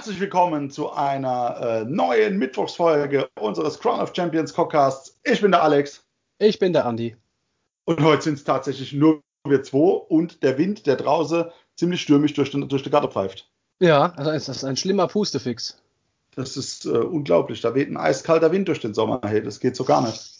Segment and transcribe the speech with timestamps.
[0.00, 5.20] Herzlich willkommen zu einer äh, neuen Mittwochsfolge unseres Crown of Champions Podcasts.
[5.24, 6.02] Ich bin der Alex.
[6.38, 7.18] Ich bin der Andi.
[7.84, 12.32] Und heute sind es tatsächlich nur wir zwei und der Wind, der draußen ziemlich stürmisch
[12.32, 13.50] durch, den, durch die Garten pfeift.
[13.78, 15.76] Ja, also das ist ein schlimmer Pustefix.
[16.34, 17.60] Das ist äh, unglaublich.
[17.60, 19.20] Da weht ein eiskalter Wind durch den Sommer.
[19.22, 20.30] Hey, das geht so gar nicht.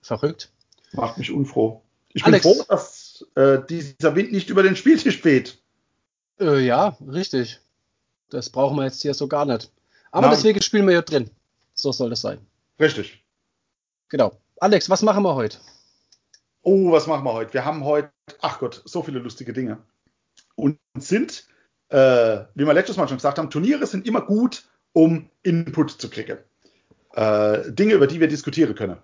[0.00, 0.50] Verrückt.
[0.92, 1.82] Macht mich unfroh.
[2.14, 2.46] Ich Alex.
[2.46, 5.58] bin froh, dass äh, dieser Wind nicht über den Spieltisch weht.
[6.40, 7.60] Äh, ja, richtig.
[8.30, 9.70] Das brauchen wir jetzt hier so gar nicht.
[10.10, 10.36] Aber Nein.
[10.36, 11.30] deswegen spielen wir ja drin.
[11.74, 12.38] So soll das sein.
[12.80, 13.24] Richtig.
[14.08, 14.38] Genau.
[14.58, 15.58] Alex, was machen wir heute?
[16.62, 17.54] Oh, was machen wir heute?
[17.54, 19.78] Wir haben heute, ach Gott, so viele lustige Dinge.
[20.54, 21.46] Und sind,
[21.90, 26.08] äh, wie wir letztes Mal schon gesagt haben, Turniere sind immer gut, um Input zu
[26.08, 26.38] kriegen.
[27.12, 28.96] Äh, Dinge, über die wir diskutieren können.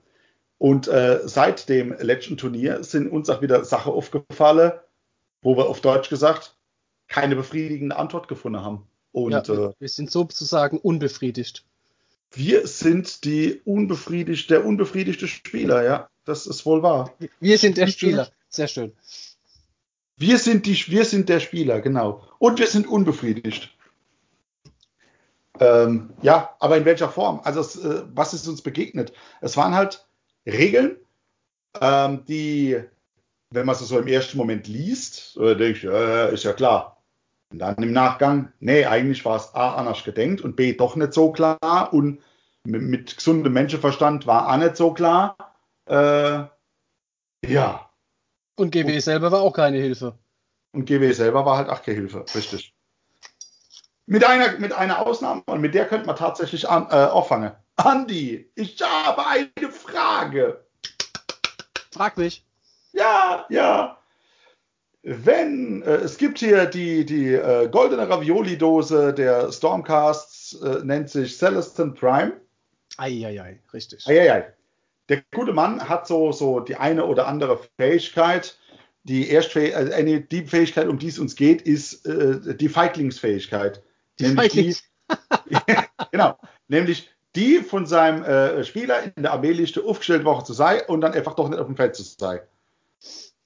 [0.59, 4.73] Und äh, seit dem letzten Turnier sind uns auch wieder Sachen aufgefallen,
[5.43, 6.57] wo wir auf Deutsch gesagt
[7.09, 8.87] keine befriedigende Antwort gefunden haben.
[9.13, 11.65] Und, ja, äh, wir sind sozusagen unbefriedigt.
[12.33, 16.09] Wir sind die unbefriedigt, der unbefriedigte Spieler, ja.
[16.25, 17.13] Das ist wohl wahr.
[17.41, 18.31] Wir sind der Spieler.
[18.49, 18.93] Sehr schön.
[20.17, 22.23] Wir sind, die, wir sind der Spieler, genau.
[22.39, 23.75] Und wir sind unbefriedigt.
[25.61, 27.41] Ähm, ja, aber in welcher Form?
[27.45, 29.13] Also, es, äh, was ist uns begegnet?
[29.41, 30.07] Es waren halt
[30.47, 30.97] Regeln,
[31.81, 32.81] ähm, die,
[33.51, 36.92] wenn man es so im ersten Moment liest, äh, denke ich, ja, ist ja klar.
[37.53, 41.13] Und dann im Nachgang, nee, eigentlich war es A, anders gedenkt und B, doch nicht
[41.13, 42.23] so klar und
[42.65, 45.37] mit, mit gesundem Menschenverstand war auch nicht so klar.
[45.87, 46.45] Äh,
[47.47, 47.91] ja.
[48.57, 50.19] Und GW selber war auch keine Hilfe.
[50.73, 52.75] Und GW selber war halt auch keine Hilfe, richtig.
[54.07, 57.53] Mit einer, mit einer Ausnahme und mit der könnte man tatsächlich an, äh, auffangen.
[57.77, 60.65] Andi, ich habe eine Frage.
[61.91, 62.47] Frag mich.
[62.93, 64.02] Ja, ja.
[65.03, 71.37] Wenn, äh, es gibt hier die, die äh, goldene Ravioli-Dose der Stormcasts, äh, nennt sich
[71.37, 72.35] Celestin Prime.
[72.99, 74.07] Eieiei, richtig.
[74.07, 74.53] Eieiei.
[75.09, 78.57] Der gute Mann hat so, so die eine oder andere Fähigkeit.
[79.03, 83.83] Die erste äh, die Fähigkeit, um die es uns geht, ist äh, die Feiglingsfähigkeit.
[84.21, 84.85] Die Feiglings.
[85.51, 85.57] Die,
[86.13, 86.39] genau.
[86.69, 91.13] Nämlich die von seinem äh, Spieler in der Armeeliste aufgestellt Woche zu sein und dann
[91.13, 92.41] einfach doch nicht auf dem Feld zu sein.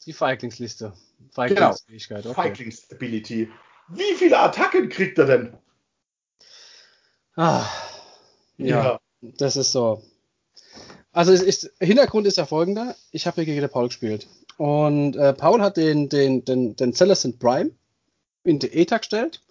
[0.05, 0.93] Die Feiglingsliste.
[1.31, 2.23] Feiglingsfähigkeit.
[2.23, 2.33] Genau.
[2.33, 2.49] Okay.
[2.49, 3.51] Feiglingsability.
[3.89, 5.57] Wie viele Attacken kriegt er denn?
[7.37, 7.67] Ah,
[8.57, 10.03] ja, ja, das ist so.
[11.13, 12.95] Also ist, Hintergrund ist ja folgender.
[13.11, 14.27] Ich habe hier gegen den Paul gespielt.
[14.57, 17.71] Und äh, Paul hat den, den, den, den Celestin Prime
[18.45, 19.43] in die ETA gestellt,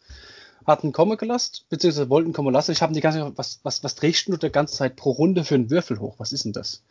[0.65, 2.71] hat einen kommen gelassen, beziehungsweise wollten kommen lassen.
[2.71, 5.43] Ich habe die ganze Zeit, was, was, was drehst du die ganze Zeit pro Runde
[5.43, 6.15] für einen Würfel hoch?
[6.17, 6.83] Was ist denn das?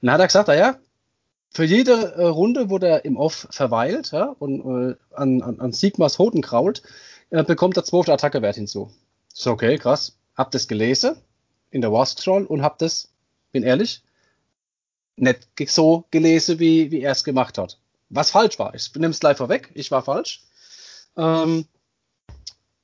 [0.00, 0.78] Und dann hat er gesagt, naja,
[1.50, 5.72] für jede äh, Runde, wo der im Off verweilt ja, und äh, an, an, an
[5.72, 6.82] Sigmas Hoden krault,
[7.30, 8.90] äh, bekommt er 12 Attackewert hinzu.
[9.32, 10.16] So, okay, krass.
[10.36, 11.16] Hab das gelesen
[11.70, 13.08] in der War Scroll und hab das,
[13.52, 14.02] bin ehrlich,
[15.16, 17.78] nicht so gelesen, wie, wie er es gemacht hat.
[18.08, 18.74] Was falsch war.
[18.74, 20.42] Ich nehme es gleich vorweg, ich war falsch.
[21.16, 21.66] Ähm,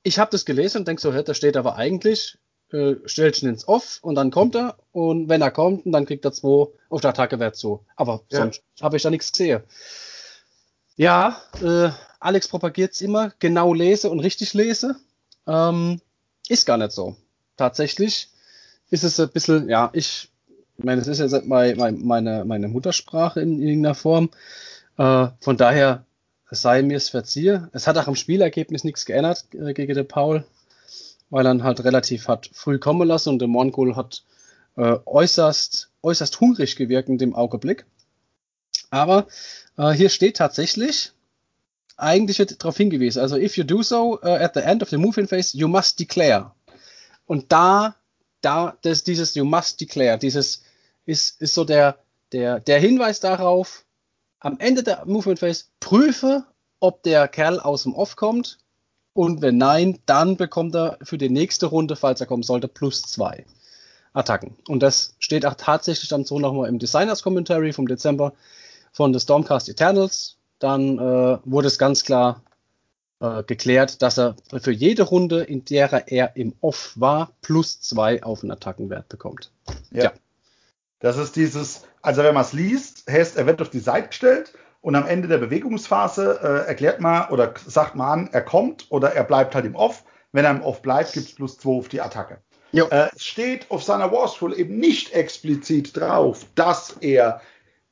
[0.03, 2.39] ich habe das gelesen und denke so, da steht aber eigentlich,
[2.73, 6.25] äh, stellt ihn ins Off und dann kommt er und wenn er kommt, dann kriegt
[6.25, 7.85] er zwei auf der Attacke-Wert zu.
[7.97, 8.39] Aber ja.
[8.39, 9.63] sonst habe ich da nichts gesehen.
[10.97, 11.91] Ja, äh,
[12.21, 14.97] Alex propagiert es immer, genau lese und richtig lese.
[15.47, 16.01] Ähm,
[16.49, 17.17] ist gar nicht so.
[17.57, 18.29] Tatsächlich
[18.91, 20.31] ist es ein bisschen, ja, ich,
[20.77, 24.31] ich meine, es ist ja meine, meine, meine Muttersprache in irgendeiner Form.
[24.99, 26.05] Äh, von daher
[26.51, 27.71] sei mir es verziehe.
[27.73, 30.45] Es hat auch am Spielergebnis nichts geändert äh, gegen den Paul
[31.33, 34.23] weil er halt relativ hat früh kommen lassen und der Mongol hat
[34.77, 37.87] äh, äußerst, äußerst hungrig gewirkt in dem Augenblick.
[38.91, 39.27] Aber
[39.79, 41.13] äh, hier steht tatsächlich,
[41.97, 44.99] eigentlich wird darauf hingewiesen, also if you do so uh, at the end of the
[44.99, 46.53] moving phase, you must declare.
[47.25, 47.97] Und da,
[48.43, 50.63] da, das, dieses you must declare, dieses
[51.07, 51.99] ist, ist so der,
[52.33, 53.87] der, der Hinweis darauf,
[54.39, 56.45] am Ende der Movement Phase prüfe,
[56.79, 58.59] ob der Kerl aus dem Off kommt
[59.15, 63.03] und wenn nein, dann bekommt er für die nächste Runde, falls er kommen sollte, plus
[63.03, 63.45] zwei
[64.15, 64.57] Attacken.
[64.69, 68.33] Und das steht auch tatsächlich dann so nochmal im Designers Commentary vom Dezember
[68.93, 70.37] von The Stormcast Eternals.
[70.59, 72.43] Dann äh, wurde es ganz klar
[73.21, 78.23] äh, geklärt, dass er für jede Runde, in der er im Off war, plus zwei
[78.23, 79.51] auf den Attackenwert bekommt.
[79.91, 80.05] Ja.
[80.05, 80.13] ja.
[81.01, 84.53] Das ist dieses, also wenn man es liest, heißt, er wird auf die Seite gestellt
[84.83, 89.15] und am Ende der Bewegungsphase äh, erklärt man oder sagt man an, er kommt oder
[89.15, 90.05] er bleibt halt im Off.
[90.33, 92.39] Wenn er im Off bleibt, gibt es plus 2 auf die Attacke.
[92.91, 97.41] Äh, es steht auf seiner Warscroll eben nicht explizit drauf, dass er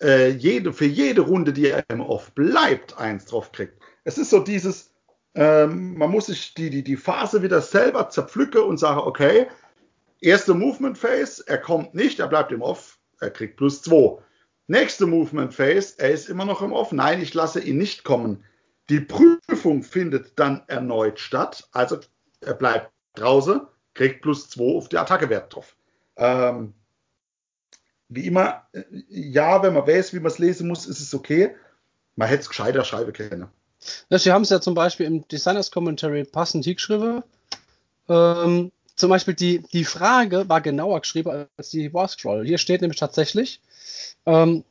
[0.02, 3.74] äh, jede, für jede Runde, die er im Off bleibt, eins drauf kriegt.
[4.04, 4.90] Es ist so dieses,
[5.34, 9.46] Ähm, man muss sich die, die, die Phase wieder selber zerpflücken und sagen, okay,
[10.20, 14.20] erste Movement Phase, er kommt nicht, er bleibt im Off, er kriegt plus 2.
[14.70, 18.44] Nächste Movement Phase, er ist immer noch im Off, nein, ich lasse ihn nicht kommen.
[18.88, 21.98] Die Prüfung findet dann erneut statt, also
[22.40, 23.62] er bleibt draußen,
[23.94, 25.74] kriegt plus 2 auf die Attackewert drauf.
[26.14, 26.74] Ähm,
[28.08, 31.56] wie immer, äh, ja, wenn man weiß, wie man es lesen muss, ist es okay.
[32.14, 33.48] Man hätte es gescheiter schreiben können.
[34.08, 37.24] Ja, sie haben es ja zum Beispiel im Designers Commentary passend hingeschrieben.
[38.08, 42.46] Ähm, zum Beispiel die, die Frage war genauer geschrieben als die War Scroll.
[42.46, 43.60] Hier steht nämlich tatsächlich,
[44.26, 44.64] ähm,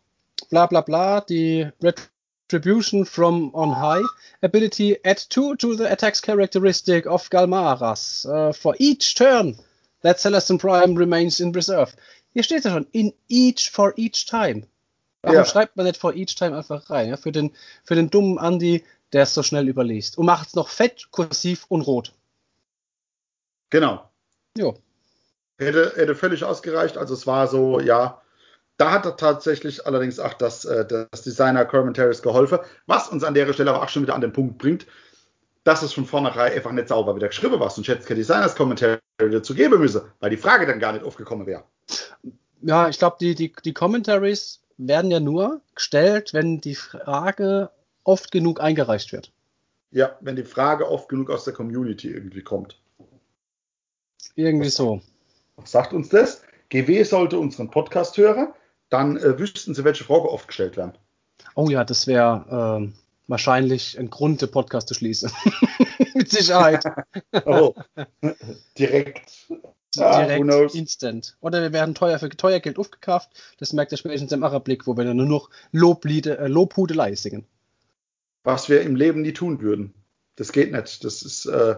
[0.50, 4.06] bla bla bla, die Retribution from on high
[4.42, 9.58] ability add 2 to the attacks characteristic of Galmaras uh, for each turn
[10.02, 11.94] that Celestin Prime remains in reserve.
[12.34, 14.68] Hier steht ja schon, in each for each time.
[15.22, 15.46] Warum ja.
[15.46, 17.10] schreibt man nicht for each time einfach rein?
[17.10, 17.18] Ja?
[17.18, 17.52] Für, den,
[17.84, 20.18] für den dummen Andy, der es so schnell überliest.
[20.18, 22.14] Und macht es noch fett, kursiv und rot.
[23.70, 24.10] Genau.
[24.58, 24.78] Jo.
[25.58, 26.98] Hätte, hätte völlig ausgereicht.
[26.98, 28.22] Also es war so, ja,
[28.80, 33.34] da hat er tatsächlich allerdings auch das, äh, das Designer Commentaries geholfen, was uns an
[33.34, 34.88] der Stelle aber auch schon wieder an den Punkt bringt,
[35.66, 37.70] dass es von vornherein einfach nicht sauber wieder geschrieben war.
[37.70, 41.46] Hätte es kein Designers Commentary dazu geben müssen, weil die Frage dann gar nicht aufgekommen
[41.46, 41.66] wäre.
[42.62, 47.70] Ja, ich glaube, die, die, die Commentaries werden ja nur gestellt, wenn die Frage
[48.06, 49.34] oft genug eingereicht wird.
[49.92, 52.80] Ja, wenn die Frage oft genug aus der Community irgendwie kommt.
[54.36, 55.02] Irgendwie so.
[55.58, 56.44] Was sagt uns das?
[56.70, 58.54] GW sollte unseren Podcast hören,
[58.90, 60.94] dann äh, wüssten sie, welche Frage oft gestellt werden.
[61.56, 62.94] Oh ja, das wäre äh,
[63.28, 65.32] wahrscheinlich ein Grund, den Podcast zu schließen.
[66.16, 66.84] Mit Sicherheit.
[67.46, 67.76] oh,
[68.78, 69.48] direkt.
[69.98, 71.38] Ah, direkt instant.
[71.42, 73.30] Oder wir werden teuer für teuer Geld aufgekauft.
[73.58, 77.46] Das merkt ihr spätestens im Arablick, wo wir dann nur noch Lobliede, äh, Lobhudelei singen.
[78.44, 79.94] Was wir im Leben nie tun würden.
[80.36, 81.04] Das geht nicht.
[81.04, 81.76] Das ist äh,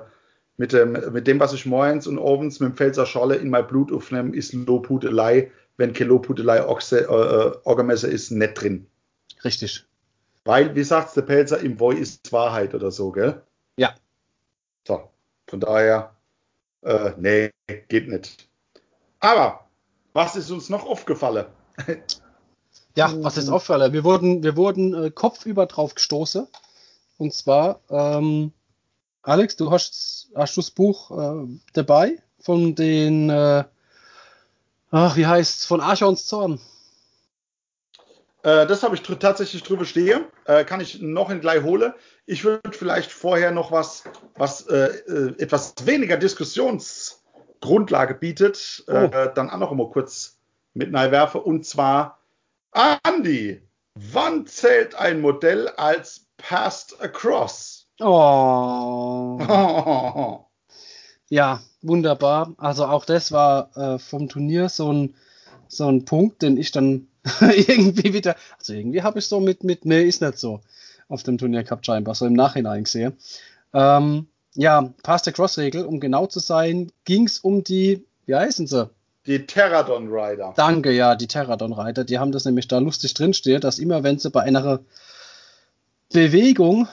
[0.57, 3.65] mit, dem, mit dem, was ich morgens und abends mit dem Pfälzer Scholle in mein
[3.65, 8.87] Blut aufnehme, ist Lobhudelei, wenn kein Lobhudelei äh, äh, Orgamesser ist, nicht drin.
[9.43, 9.83] Richtig.
[10.45, 13.41] Weil, wie sagt der Pelzer, im Woi ist Wahrheit oder so, gell?
[13.77, 13.95] Ja.
[14.87, 15.09] So,
[15.47, 16.15] von daher,
[16.83, 17.51] äh, nee,
[17.87, 18.47] geht nicht.
[19.19, 19.67] Aber,
[20.13, 21.47] was ist uns noch aufgefallen?
[22.95, 23.91] ja, was ist aufgefallen?
[23.91, 26.47] Wir wurden, wir wurden äh, kopfüber drauf gestoßen.
[27.17, 28.51] Und zwar, ähm,
[29.23, 33.63] Alex, du hast, hast du das Buch äh, dabei von den, äh,
[34.91, 36.59] ach, wie heißt von Archons Zorn?
[38.43, 40.25] Äh, das habe ich tatsächlich drüber stehen.
[40.45, 41.93] Äh, kann ich noch in gleich holen.
[42.25, 44.03] Ich würde vielleicht vorher noch was,
[44.35, 49.31] was äh, äh etwas weniger Diskussionsgrundlage bietet, äh, oh.
[49.33, 50.37] dann auch noch mal kurz
[50.73, 51.39] mit werfe.
[51.39, 52.19] Und zwar,
[53.03, 53.61] Andy,
[53.95, 57.87] wann zählt ein Modell als Passed Across?
[57.99, 59.37] Oh.
[61.31, 62.53] Ja, wunderbar.
[62.57, 65.15] Also auch das war äh, vom Turnier so ein,
[65.69, 67.07] so ein Punkt, den ich dann
[67.39, 70.59] irgendwie wieder, also irgendwie habe ich so mit, mit, nee, ist nicht so
[71.07, 73.13] auf dem Turnier Cup scheinbar, so im Nachhinein gesehen.
[73.73, 78.67] Ähm, ja, Pass der Cross-Regel, um genau zu sein, ging es um die, wie heißen
[78.67, 78.89] sie?
[79.25, 80.53] Die Terradon Rider.
[80.57, 82.03] Danke, ja, die Terradon Rider.
[82.03, 84.81] Die haben das nämlich da lustig drinstehen, dass immer, wenn sie bei einer
[86.11, 86.89] Bewegung,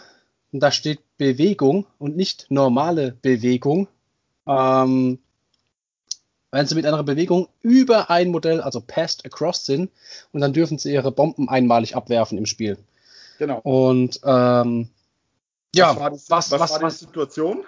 [0.52, 3.88] und da steht Bewegung und nicht normale Bewegung,
[4.49, 5.19] ähm,
[6.50, 9.90] wenn sie mit einer Bewegung über ein Modell, also passed across sind,
[10.33, 12.78] und dann dürfen sie ihre Bomben einmalig abwerfen im Spiel.
[13.38, 13.61] Genau.
[13.61, 14.88] Und ähm,
[15.75, 17.64] ja, was war, das, was, was, was war die Situation?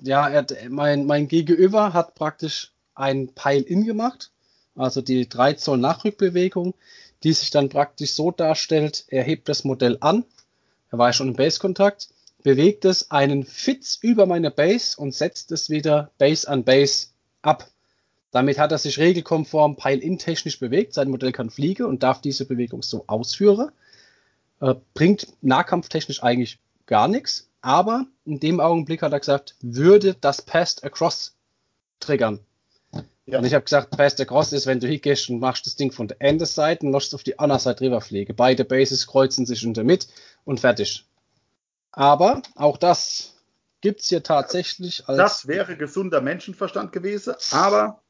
[0.00, 4.30] Ja, er, mein, mein Gegenüber hat praktisch ein Pile-In gemacht,
[4.74, 6.74] also die 3 Zoll Nachrückbewegung,
[7.22, 10.24] die sich dann praktisch so darstellt, er hebt das Modell an,
[10.90, 12.08] er war schon im Base-Kontakt,
[12.42, 17.08] bewegt es einen Fitz über meine Base und setzt es wieder Base an Base
[17.42, 17.68] ab.
[18.30, 20.94] Damit hat er sich regelkonform Pile-In-technisch bewegt.
[20.94, 23.70] Sein Modell kann fliegen und darf diese Bewegung so ausführen.
[24.60, 27.50] Äh, bringt nahkampftechnisch eigentlich gar nichts.
[27.60, 31.34] Aber in dem Augenblick hat er gesagt, würde das Passed Across
[32.00, 32.40] triggern.
[33.26, 33.38] Ja.
[33.38, 36.08] Und ich habe gesagt, Passed Across ist, wenn du hingehst und machst das Ding von
[36.08, 38.34] der eine Seite und lässt auf die andere Seite rüberfliegen.
[38.34, 40.08] Beide Bases kreuzen sich in der Mitte
[40.44, 41.04] und fertig.
[41.92, 43.34] Aber auch das
[43.82, 45.18] gibt es hier tatsächlich als.
[45.18, 48.02] Das wäre gesunder Menschenverstand gewesen, aber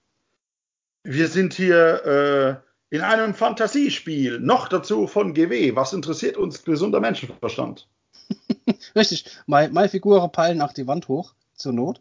[1.02, 5.74] wir sind hier äh, in einem Fantasiespiel, noch dazu von GW.
[5.74, 7.88] Was interessiert uns gesunder Menschenverstand?
[8.94, 12.00] Richtig, meine, meine Figuren peilen nach die Wand hoch, zur Not.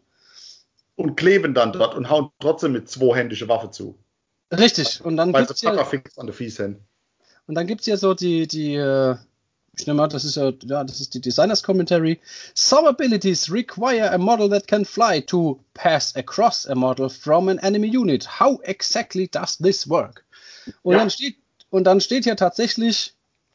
[0.94, 3.98] Und kleben dann dort und hauen trotzdem mit zweihändiger Waffe zu.
[4.52, 6.84] Richtig, und dann gibt es ja, an der Fies Und
[7.48, 9.16] dann gibt es ja so die, die, äh,
[9.78, 12.20] ich nehme an, das ist ja, ja, das ist die Designers Commentary.
[12.54, 17.58] Some abilities require a model that can fly to pass across a model from an
[17.58, 18.40] enemy unit.
[18.40, 20.24] How exactly does this work?
[20.82, 20.98] Und, ja.
[20.98, 21.36] dann, steht,
[21.70, 23.14] und dann steht hier tatsächlich,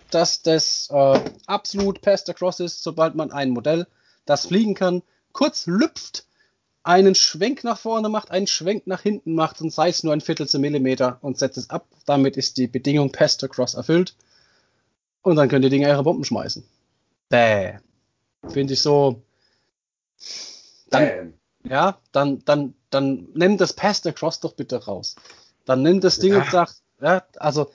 [0.10, 3.86] dass das äh, absolut passed across ist, sobald man ein Modell,
[4.26, 6.26] das fliegen kann, kurz lüpft,
[6.84, 10.22] einen Schwenk nach vorne macht, einen Schwenk nach hinten macht und sei es nur ein
[10.22, 11.86] Viertel Millimeter und setzt es ab.
[12.06, 14.16] Damit ist die Bedingung passed across erfüllt.
[15.22, 16.64] Und dann könnt ihr Dinge ihre Bomben schmeißen.
[17.30, 17.80] Bäh.
[18.48, 19.22] Finde ich so.
[20.90, 21.34] Dann,
[21.64, 25.16] ja, dann, dann, dann nimm das Pass the Cross doch bitte raus.
[25.66, 26.40] Dann nimm das Ding ja.
[26.40, 27.70] und sag, ja, also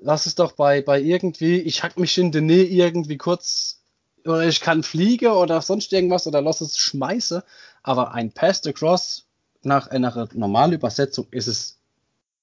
[0.00, 3.80] lass es doch bei, bei irgendwie, ich hack mich in den Nähe irgendwie kurz
[4.24, 7.44] oder ich kann fliegen oder sonst irgendwas oder lass es schmeiße.
[7.82, 9.26] Aber ein Pass the Cross
[9.62, 11.78] nach einer normalen Übersetzung ist es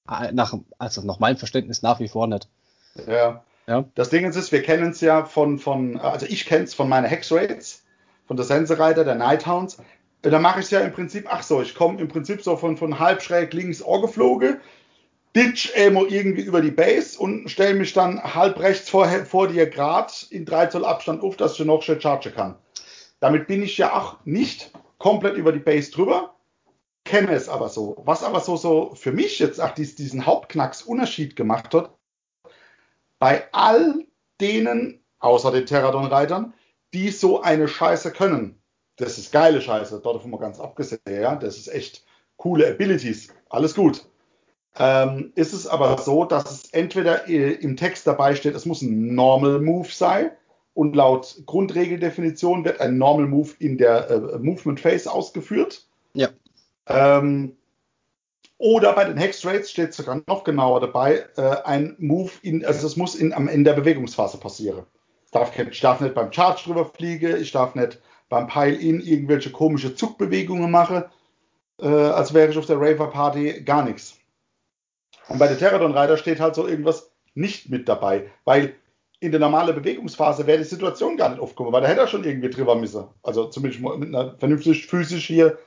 [0.08, 2.48] äh, nach, also nach meinem Verständnis nach wie vor nicht.
[3.06, 3.44] Ja.
[3.66, 3.84] Ja.
[3.94, 7.06] Das Ding ist, wir kennen es ja von, von, also ich kenne es von meinen
[7.06, 7.84] Hex-Rates,
[8.26, 9.78] von der Sensereiter, der Nighthounds.
[10.22, 12.76] Da mache ich es ja im Prinzip, ach so, ich komme im Prinzip so von,
[12.76, 14.58] von halb schräg links geflogen,
[15.36, 19.66] ditch Emo irgendwie über die Base und stelle mich dann halb rechts vor, vor dir
[19.66, 22.56] grad in 3 Zoll Abstand auf, dass ich noch schnell charge kann.
[23.20, 26.34] Damit bin ich ja auch nicht komplett über die Base drüber,
[27.04, 27.96] kenne es aber so.
[28.04, 31.93] Was aber so, so für mich jetzt auch diesen Hauptknacks Unterschied gemacht hat,
[33.24, 34.04] bei all
[34.38, 36.52] denen, außer den Terradon-Reitern,
[36.92, 38.60] die so eine Scheiße können.
[38.96, 41.34] Das ist geile Scheiße, dort davon mal ganz abgesehen, ja.
[41.34, 42.04] Das ist echt
[42.36, 43.28] coole Abilities.
[43.48, 44.04] Alles gut.
[44.78, 49.14] Ähm, ist es aber so, dass es entweder im Text dabei steht, es muss ein
[49.14, 50.30] Normal Move sein
[50.74, 55.88] und laut Grundregeldefinition wird ein Normal Move in der äh, Movement Phase ausgeführt.
[56.12, 56.28] Ja.
[56.88, 57.56] Ähm,
[58.58, 62.86] oder bei den Hex Rates steht sogar noch genauer dabei, äh, ein Move in, also
[62.86, 64.84] es muss in, am Ende der Bewegungsphase passieren.
[65.24, 69.50] Ich darf, ich darf nicht beim Charge drüber fliegen, ich darf nicht beim Pile-In irgendwelche
[69.50, 71.04] komische Zugbewegungen machen,
[71.80, 74.16] äh, als wäre ich auf der Raver Party, gar nichts.
[75.28, 78.74] Und bei der Terradon Rider steht halt so irgendwas nicht mit dabei, weil
[79.20, 82.24] in der normalen Bewegungsphase wäre die Situation gar nicht aufgekommen, weil da hätte er schon
[82.24, 83.04] irgendwie drüber müssen.
[83.22, 85.58] Also zumindest mit einer vernünftig physisch hier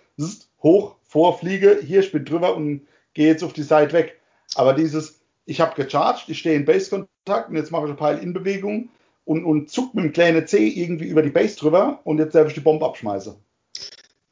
[0.62, 4.20] hoch, vorfliege, hier, ich bin drüber und gehe jetzt auf die Seite weg.
[4.56, 8.90] Aber dieses, ich habe gecharged, ich stehe in Base-Kontakt und jetzt mache ich eine Pile-In-Bewegung
[9.26, 12.54] und, und zuck mit dem kleinen C irgendwie über die Base drüber und jetzt ich
[12.54, 13.36] die Bombe abschmeißen.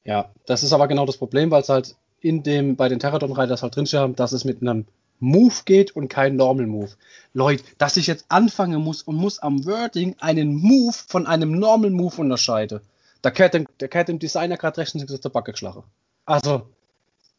[0.03, 3.34] Ja, das ist aber genau das Problem, weil es halt in dem, bei den Terradon
[3.34, 4.86] Riders halt drinstehen haben, dass es mit einem
[5.20, 6.91] Move geht und kein Normal Move.
[7.34, 11.91] Leute, dass ich jetzt anfangen muss und muss am Wording einen Move von einem Normal
[11.91, 12.82] Move unterscheiden.
[13.22, 15.84] Da kehrt dem, dem Designer gerade recht und der Backe geschlagen.
[16.25, 16.67] Also,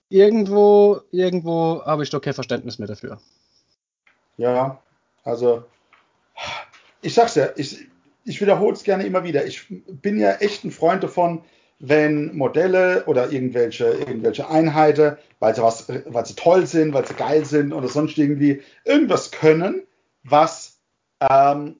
[0.08, 3.18] irgendwo, irgendwo habe ich doch kein Verständnis mehr dafür.
[4.36, 4.80] Ja,
[5.24, 5.64] also,
[7.02, 7.86] ich sag's ja, ich,
[8.24, 9.44] ich wiederhole es gerne immer wieder.
[9.44, 11.42] Ich bin ja echt ein Freund davon,
[11.78, 17.14] wenn Modelle oder irgendwelche, irgendwelche Einheiten, weil sie, was, weil sie toll sind, weil sie
[17.14, 19.82] geil sind oder sonst irgendwie irgendwas können,
[20.22, 20.78] was
[21.20, 21.76] ähm,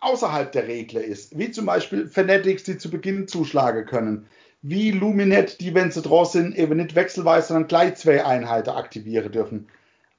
[0.00, 1.38] außerhalb der Regel ist.
[1.38, 4.28] Wie zum Beispiel Fanatics, die zu Beginn zuschlagen können
[4.62, 9.30] wie Luminet, die, wenn sie draußen sind, eben nicht wechselweise, sondern gleich zwei Einheiten aktivieren
[9.30, 9.68] dürfen.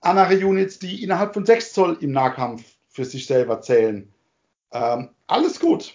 [0.02, 4.12] Andere Units, die innerhalb von 6 Zoll im Nahkampf für sich selber zählen.
[4.72, 5.94] Ähm, alles gut.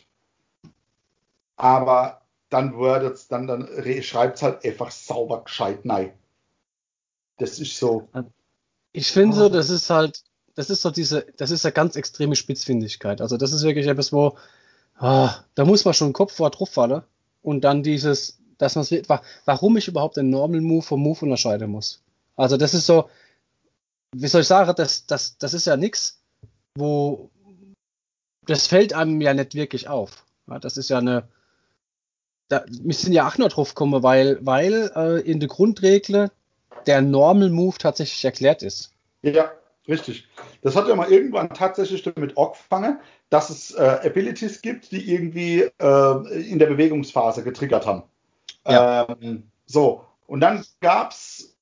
[1.56, 3.68] Aber dann wordet's, dann, dann
[4.02, 6.12] schreibt es halt einfach sauber gescheit nein.
[7.38, 8.08] Das ist so.
[8.92, 10.22] Ich finde so, das ist halt,
[10.54, 13.20] das ist so diese, das ist eine ganz extreme Spitzfindigkeit.
[13.20, 14.36] Also das ist wirklich etwas, wo,
[14.96, 17.02] ah, da muss man schon Kopf vor drauf fallen
[17.44, 18.86] und dann dieses, dass man
[19.44, 22.02] warum ich überhaupt den Normal Move vom Move unterscheiden muss.
[22.36, 23.08] Also das ist so,
[24.12, 26.20] wie soll ich sagen, das, das, das ist ja nichts,
[26.74, 27.30] wo
[28.46, 30.24] das fällt einem ja nicht wirklich auf.
[30.46, 31.28] Das ist ja eine,
[32.48, 36.30] da, wir sind ja auch noch drauf gekommen, weil, weil äh, in der Grundregel
[36.86, 38.90] der Normal Move tatsächlich erklärt ist.
[39.22, 39.52] Ja,
[39.88, 40.28] richtig.
[40.62, 42.98] Das hat ja mal irgendwann tatsächlich damit angefangen,
[43.30, 48.02] dass es äh, Abilities gibt, die irgendwie äh, in der Bewegungsphase getriggert haben.
[48.66, 49.06] Ja.
[49.20, 51.56] Ähm, so, und dann gab es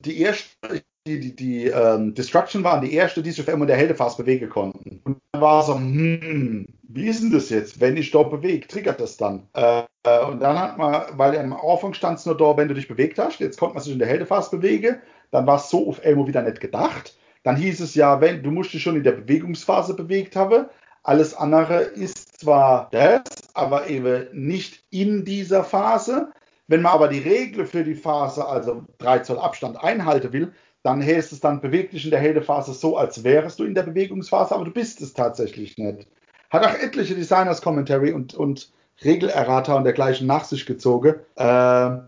[0.00, 3.72] die erste, die, die, die ähm, Destruction waren die erste, die sich auf einmal in
[3.72, 5.00] der Heldephase bewegen konnten.
[5.04, 9.00] Und dann war so, hm, wie ist denn das jetzt, wenn ich dort bewege, triggert
[9.00, 9.48] das dann?
[9.54, 9.82] Äh,
[10.26, 13.18] und dann hat man, weil am Anfang stand es nur da, wenn du dich bewegt
[13.18, 15.00] hast, jetzt konnte man sich in der Heldephase bewegen,
[15.30, 17.16] dann war es so auf einmal wieder nicht gedacht.
[17.42, 20.66] Dann hieß es ja, wenn du musst dich schon in der Bewegungsphase bewegt haben,
[21.02, 23.22] alles andere ist zwar das,
[23.54, 26.32] aber eben nicht in dieser Phase.
[26.68, 30.52] Wenn man aber die Regel für die Phase, also 3 Zoll Abstand, einhalten will,
[30.84, 34.54] dann heißt es dann beweglich in der Heldephase so, als wärst du in der Bewegungsphase,
[34.54, 36.08] aber du bist es tatsächlich nicht.
[36.50, 38.72] Hat auch etliche Designers Commentary und, und
[39.02, 41.16] Regelerrata und dergleichen nach sich gezogen.
[41.36, 41.98] Äh,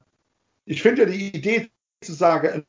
[0.67, 2.65] ich finde ja die Idee zu sagen,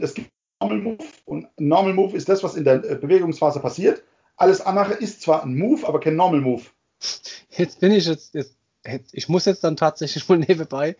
[0.00, 4.02] es gibt Normal Move und Normal Move ist das, was in der äh, Bewegungsphase passiert.
[4.36, 6.62] Alles andere ist zwar ein Move, aber kein Normal Move.
[7.50, 8.56] Jetzt bin ich jetzt, jetzt
[9.12, 10.96] ich muss jetzt dann tatsächlich mal nebenbei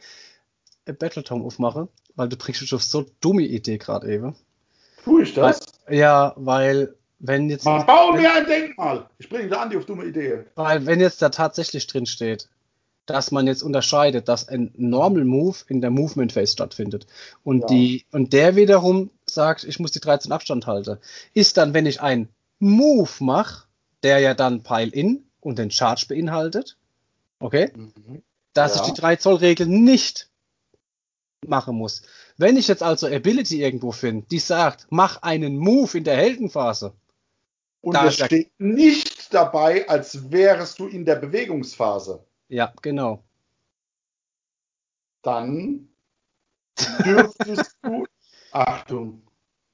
[0.84, 4.36] Battletome aufmachen, weil du bringst mich auf so dumme Idee gerade eben.
[5.04, 5.60] Tue ich das?
[5.86, 7.64] Weil, ja, weil wenn jetzt.
[7.64, 9.08] Man bauen wir ein Denkmal.
[9.18, 10.44] Ich bringe da Andi auf dumme Idee.
[10.54, 12.48] Weil wenn jetzt da tatsächlich drin steht,
[13.06, 17.06] dass man jetzt unterscheidet, dass ein Normal Move in der Movement Phase stattfindet
[17.44, 17.66] und ja.
[17.68, 20.98] die und der wiederum sagt, ich muss die 13 Abstand halten,
[21.32, 22.28] ist dann, wenn ich einen
[22.58, 23.68] Move mache,
[24.02, 26.76] der ja dann Pile In und den Charge beinhaltet,
[27.38, 28.22] okay, mhm.
[28.52, 28.82] dass ja.
[28.82, 30.28] ich die 3 Zoll Regel nicht
[31.46, 32.02] machen muss.
[32.36, 36.92] Wenn ich jetzt also Ability irgendwo finde, die sagt, mach einen Move in der Heldenphase.
[37.80, 42.24] Und da es steht nicht dabei, als wärst du in der Bewegungsphase.
[42.48, 43.22] Ja, genau.
[45.22, 45.88] Dann
[47.04, 48.06] dürftest du.
[48.50, 49.25] Achtung.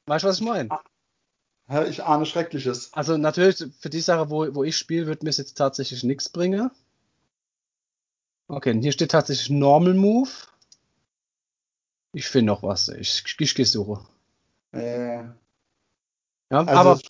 [0.07, 0.69] Weißt du, was ich meine?
[1.89, 2.93] Ich ahne Schreckliches.
[2.93, 6.29] Also natürlich, für die Sache, wo, wo ich spiele, wird mir es jetzt tatsächlich nichts
[6.29, 6.71] bringen.
[8.49, 10.31] Okay, hier steht tatsächlich Normal Move.
[12.13, 12.89] Ich finde noch was.
[12.89, 14.07] Ich, ich gehe suchen.
[14.73, 15.31] Äh, ja,
[16.51, 17.01] also aber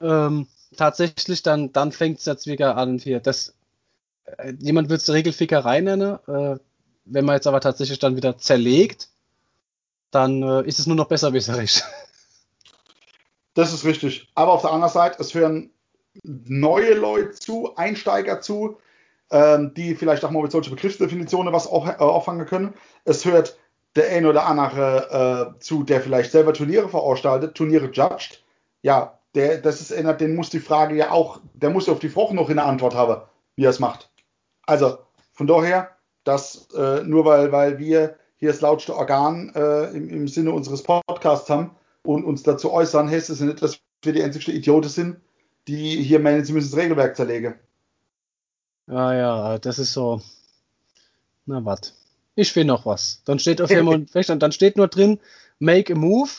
[0.00, 3.20] ähm, tatsächlich, dann, dann fängt es jetzt wieder an hier.
[3.20, 3.54] Das,
[4.24, 6.18] äh, jemand würde es Regelfickerei nennen.
[6.26, 6.58] Äh,
[7.04, 9.10] wenn man jetzt aber tatsächlich dann wieder zerlegt,
[10.10, 11.82] dann äh, ist es nur noch besserwisserisch.
[13.58, 14.30] Das ist richtig.
[14.36, 15.72] Aber auf der anderen Seite, es hören
[16.22, 18.78] neue Leute zu, Einsteiger zu,
[19.32, 22.74] ähm, die vielleicht auch mal mit solchen Begriffsdefinitionen was auch, äh, auffangen können.
[23.04, 23.58] Es hört
[23.96, 28.44] der ein oder andere äh, zu, der vielleicht selber Turniere veranstaltet, Turniere judged.
[28.82, 32.10] Ja, der, das ist einer, den muss die Frage ja auch, der muss auf die
[32.10, 33.22] Frage noch in der Antwort haben,
[33.56, 34.08] wie er es macht.
[34.66, 34.98] Also
[35.32, 40.28] von daher, dass äh, nur weil, weil wir hier das lautste Organ äh, im, im,
[40.28, 44.52] Sinne unseres Podcasts haben und uns dazu äußern, heißt es nicht, dass wir die einzigste
[44.52, 45.16] Idioten sind,
[45.66, 47.54] die hier meinen, sie müssen das Regelwerk zerlegen.
[48.86, 50.22] Ja, ja, das ist so.
[51.44, 51.94] Na was.
[52.34, 53.22] Ich will noch was.
[53.24, 55.18] Dann steht auf jeden Fall, dann steht nur drin,
[55.58, 56.30] make a move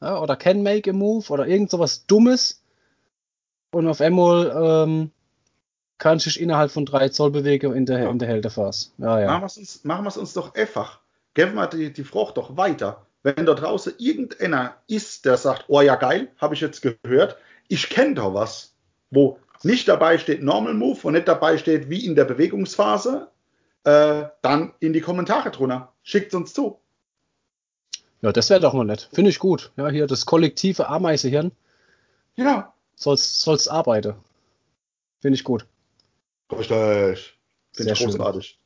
[0.00, 2.62] ja, oder can make a move oder irgend sowas Dummes.
[3.72, 5.10] Und auf einmal ähm,
[5.98, 8.10] kann sich innerhalb von drei Zoll bewegen in der, ja.
[8.10, 8.90] in der Haltephase.
[8.98, 9.26] Ja, ja.
[9.26, 11.00] Machen wir es uns, uns doch einfach.
[11.34, 13.05] Geben wir die, die Frucht doch weiter.
[13.26, 17.36] Wenn da draußen irgendeiner ist, der sagt, oh ja geil, habe ich jetzt gehört,
[17.66, 18.72] ich kenne da was,
[19.10, 23.26] wo nicht dabei steht Normal Move und nicht dabei steht wie in der Bewegungsphase,
[23.82, 25.92] äh, dann in die Kommentare drunter.
[26.04, 26.78] Schickt uns zu.
[28.22, 29.08] Ja, das wäre doch mal nett.
[29.12, 29.72] Finde ich gut.
[29.76, 31.50] Ja, hier das kollektive Ameisehirn.
[32.36, 32.74] Ja.
[32.94, 34.14] Soll's, soll's arbeiten.
[35.18, 35.66] Finde ich gut.
[36.52, 37.36] Richtig.
[37.72, 38.56] Finde ich großartig.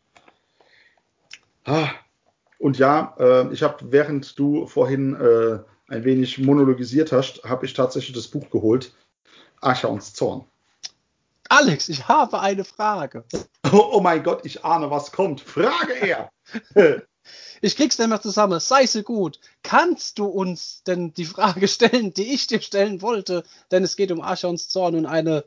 [1.64, 1.88] Ah.
[2.60, 7.72] Und ja, äh, ich habe, während du vorhin äh, ein wenig monologisiert hast, habe ich
[7.72, 8.92] tatsächlich das Buch geholt.
[9.62, 10.44] Archons Zorn.
[11.48, 13.24] Alex, ich habe eine Frage.
[13.72, 15.40] Oh, oh mein Gott, ich ahne, was kommt.
[15.40, 16.30] Frage er.
[17.62, 18.60] ich krieg's nicht mehr zusammen.
[18.60, 19.40] Sei so gut.
[19.62, 23.42] Kannst du uns denn die Frage stellen, die ich dir stellen wollte?
[23.70, 25.44] Denn es geht um Archons Zorn und eine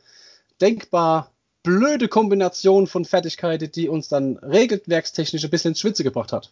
[0.60, 6.52] denkbar blöde Kombination von Fertigkeiten, die uns dann regelwerkstechnisch ein bisschen ins Schwitze gebracht hat.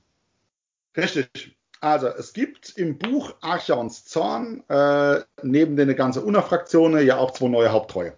[0.95, 1.57] Richtig.
[1.79, 7.47] Also es gibt im Buch Archons Zorn äh, neben den ganzen Unerfraktionen ja auch zwei
[7.47, 8.15] neue Haupttreue.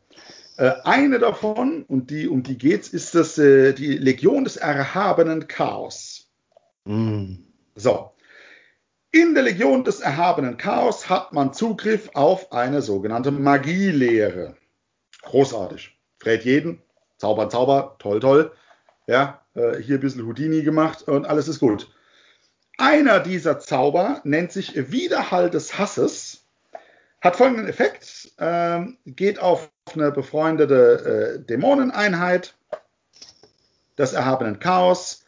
[0.58, 5.48] Äh, eine davon, und die, um die geht's, ist das, äh, die Legion des erhabenen
[5.48, 6.30] Chaos.
[6.86, 7.36] Mm.
[7.76, 8.12] So.
[9.12, 14.56] In der Legion des erhabenen Chaos hat man Zugriff auf eine sogenannte Magielehre.
[15.22, 15.98] Großartig.
[16.20, 16.82] Fred jeden.
[17.18, 18.52] Zauber, Zauber, toll, toll.
[19.08, 21.90] Ja, äh, hier ein bisschen Houdini gemacht und alles ist gut.
[22.78, 26.46] Einer dieser Zauber nennt sich Widerhall des Hasses,
[27.22, 32.56] hat folgenden Effekt, ähm, geht auf eine befreundete äh, Dämoneneinheit
[33.98, 35.24] des erhabenen Chaos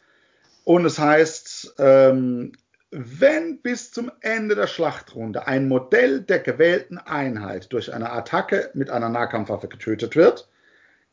[0.64, 2.52] und es heißt, ähm,
[2.90, 8.90] wenn bis zum Ende der Schlachtrunde ein Modell der gewählten Einheit durch eine Attacke mit
[8.90, 10.48] einer Nahkampfwaffe getötet wird,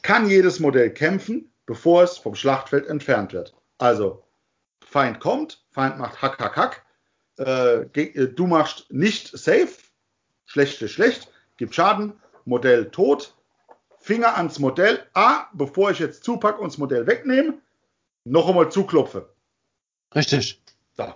[0.02, 3.54] kann jedes Modell kämpfen, bevor es vom Schlachtfeld entfernt wird.
[3.78, 4.24] Also,
[4.94, 6.86] Feind kommt, Feind macht Hack, Hack, Hack,
[7.40, 9.74] äh, äh du machst nicht safe,
[10.46, 12.14] schlecht, schlecht, schlecht, gibt Schaden,
[12.46, 13.36] Modell tot,
[13.98, 15.04] Finger ans Modell.
[15.16, 17.56] Ah, bevor ich jetzt zupacke und das Modell wegnehme,
[18.24, 19.34] noch einmal zuklopfe.
[20.14, 20.62] Richtig.
[20.96, 21.12] So.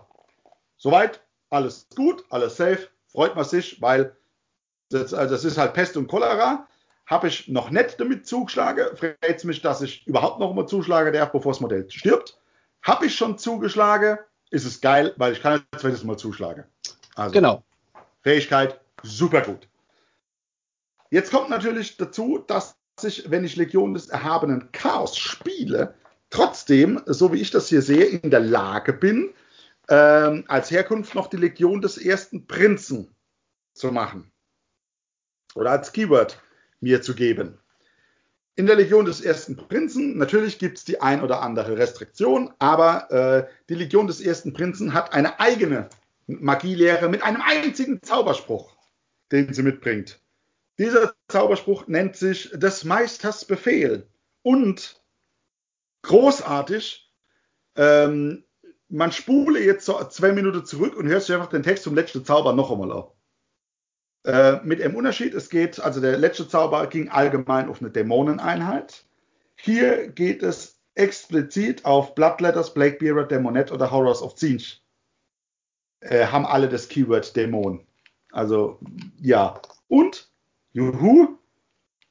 [0.78, 4.18] Soweit, alles gut, alles safe, freut man sich, weil
[4.90, 6.68] das, also das ist halt Pest und Cholera.
[7.06, 8.98] habe ich noch nicht damit zugeschlagen.
[8.98, 12.40] Freut mich, dass ich überhaupt noch mal zuschlagen darf, bevor das Modell stirbt.
[12.88, 14.18] Habe ich schon zugeschlagen,
[14.50, 16.64] ist es geil, weil ich kann ein zweites Mal zuschlagen.
[17.16, 17.66] Also, genau.
[18.22, 19.68] Fähigkeit, super gut.
[21.10, 25.96] Jetzt kommt natürlich dazu, dass ich, wenn ich Legion des erhabenen Chaos spiele,
[26.30, 29.34] trotzdem, so wie ich das hier sehe, in der Lage bin,
[29.90, 33.14] ähm, als Herkunft noch die Legion des ersten Prinzen
[33.74, 34.32] zu machen.
[35.56, 36.42] Oder als Keyword
[36.80, 37.60] mir zu geben.
[38.58, 43.12] In der Legion des ersten Prinzen, natürlich gibt es die ein oder andere Restriktion, aber
[43.12, 45.90] äh, die Legion des ersten Prinzen hat eine eigene
[46.26, 48.76] Magielehre mit einem einzigen Zauberspruch,
[49.32, 50.20] den sie mitbringt.
[50.80, 54.08] Dieser Zauberspruch nennt sich des Meisters Befehl.
[54.42, 55.04] Und
[56.02, 57.14] großartig,
[57.76, 58.44] ähm,
[58.90, 62.26] man spule jetzt so zwei Minuten zurück und hört sich einfach den Text zum letzten
[62.26, 63.17] Zauber noch einmal auf.
[64.28, 69.06] Äh, mit dem Unterschied, es geht, also der letzte Zauber ging allgemein auf eine Dämoneneinheit.
[69.56, 74.84] Hier geht es explizit auf Bloodletters, Blackbearer, Dämonett oder Horrors of Zinch.
[76.02, 77.88] Äh, haben alle das Keyword Dämon.
[78.34, 78.80] Also,
[79.22, 79.62] ja.
[79.88, 80.30] Und,
[80.74, 81.38] juhu,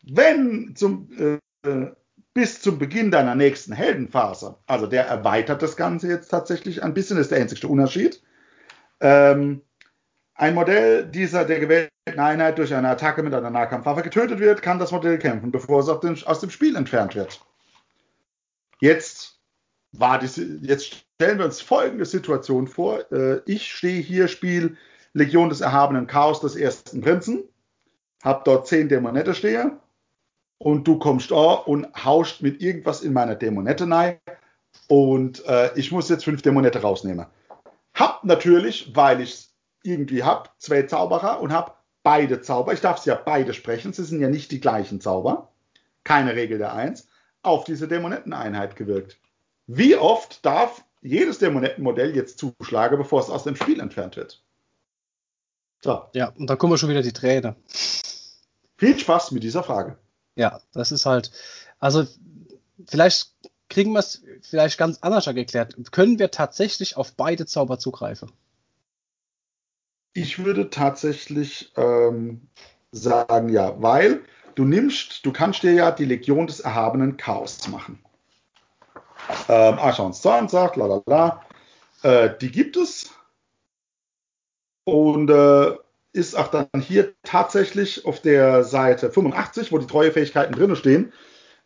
[0.03, 1.87] wenn zum, äh,
[2.33, 7.19] bis zum Beginn deiner nächsten Heldenphase, also der erweitert das Ganze jetzt tatsächlich ein bisschen,
[7.19, 8.23] ist der einzigste Unterschied.
[9.01, 9.61] Ähm,
[10.37, 14.79] ein Modell dieser der gewählten Einheit durch eine Attacke mit einer Nahkampfwaffe getötet wird, kann
[14.79, 17.41] das Modell kämpfen, bevor es aus dem Spiel entfernt wird.
[18.81, 19.41] Jetzt,
[19.93, 20.27] war die,
[20.63, 23.11] jetzt stellen wir uns folgende Situation vor.
[23.11, 24.77] Äh, ich stehe hier, spiele
[25.15, 27.45] Legion des erhabenen Chaos des ersten Prinzen,
[28.23, 29.79] habe dort zehn Dämonette stehe
[30.59, 34.19] und du kommst da und haust mit irgendwas in meiner Dämonette rein
[34.89, 37.27] und äh, ich muss jetzt fünf Dämonette rausnehmen.
[37.95, 39.56] Hab natürlich, weil ich
[39.87, 41.73] irgendwie habe, zwei Zauberer und habe
[42.03, 45.53] beide Zauber, ich darf sie ja beide sprechen, sie sind ja nicht die gleichen Zauber,
[46.05, 47.09] keine Regel der Eins,
[47.43, 49.19] auf diese Dämonetteneinheit gewirkt.
[49.67, 54.43] Wie oft darf jedes Dämonettenmodell jetzt zuschlagen, bevor es aus dem Spiel entfernt wird?
[55.83, 56.05] So.
[56.15, 57.57] Ja, und da kommen wir schon wieder die Träne.
[58.77, 59.99] Viel Spaß mit dieser Frage.
[60.35, 61.31] Ja, das ist halt,
[61.79, 62.07] also
[62.87, 63.33] vielleicht
[63.69, 65.77] kriegen wir es vielleicht ganz anders geklärt.
[65.93, 68.31] Können wir tatsächlich auf beide Zauber zugreifen?
[70.17, 72.41] Ich würde tatsächlich ähm,
[72.91, 74.23] sagen, ja, weil
[74.55, 78.03] du nimmst, du kannst dir ja die Legion des erhabenen Chaos machen.
[79.51, 81.43] Ähm, Archon Zorn sagt, la la la,
[82.03, 83.11] äh, die gibt es
[84.85, 85.75] und äh,
[86.15, 91.13] ist auch dann hier tatsächlich auf der Seite 85, wo die Treuefähigkeiten drin stehen,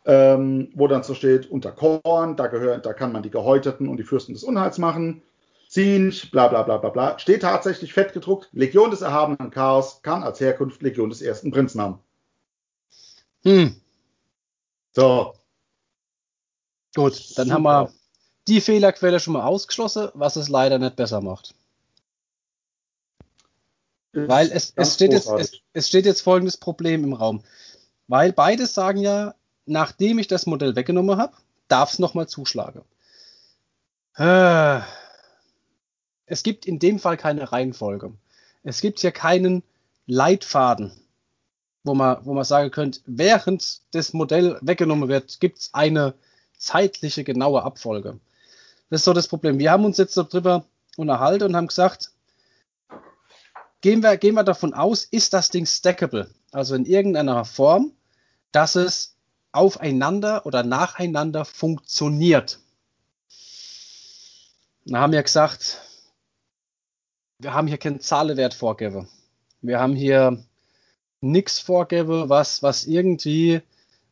[0.03, 3.95] ähm, wo dann so steht, unter Korn, da, gehört, da kann man die Gehäuteten und
[3.95, 5.21] die Fürsten des Unheils machen.
[5.71, 10.21] Zinch, bla bla bla bla bla, steht tatsächlich fett gedruckt, Legion des erhabenen Chaos kann
[10.21, 11.99] als Herkunft Legion des ersten Prinzen haben.
[13.43, 13.79] Hm.
[14.91, 15.33] So.
[16.93, 17.53] Gut, dann Super.
[17.53, 17.93] haben wir
[18.49, 21.55] die Fehlerquelle schon mal ausgeschlossen, was es leider nicht besser macht.
[24.11, 27.45] Weil es, es, steht jetzt, es, es, steht jetzt folgendes Problem im Raum.
[28.09, 31.31] Weil beide sagen ja, nachdem ich das Modell weggenommen habe,
[31.69, 32.81] darf es nochmal zuschlagen.
[34.17, 34.81] Äh,
[36.31, 38.13] es gibt in dem Fall keine Reihenfolge.
[38.63, 39.63] Es gibt hier keinen
[40.07, 40.93] Leitfaden,
[41.83, 46.13] wo man, wo man sagen könnte, während das Modell weggenommen wird, gibt es eine
[46.57, 48.17] zeitliche genaue Abfolge.
[48.89, 49.59] Das ist so das Problem.
[49.59, 50.63] Wir haben uns jetzt darüber
[50.95, 52.11] unterhalten und haben gesagt,
[53.81, 56.29] gehen wir, gehen wir davon aus, ist das Ding stackable?
[56.53, 57.91] Also in irgendeiner Form,
[58.53, 59.17] dass es
[59.51, 62.59] aufeinander oder nacheinander funktioniert.
[64.85, 65.81] Da haben wir gesagt,
[67.41, 69.07] wir haben hier keinen Zahlewert vorgebe.
[69.61, 70.43] Wir haben hier
[71.21, 73.61] nichts vorgebe, was, was irgendwie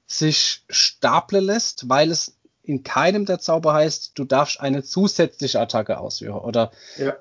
[0.08, 6.00] sich stapeln lässt, weil es in keinem der Zauber heißt, du darfst eine zusätzliche Attacke
[6.00, 7.16] ausführen oder ja.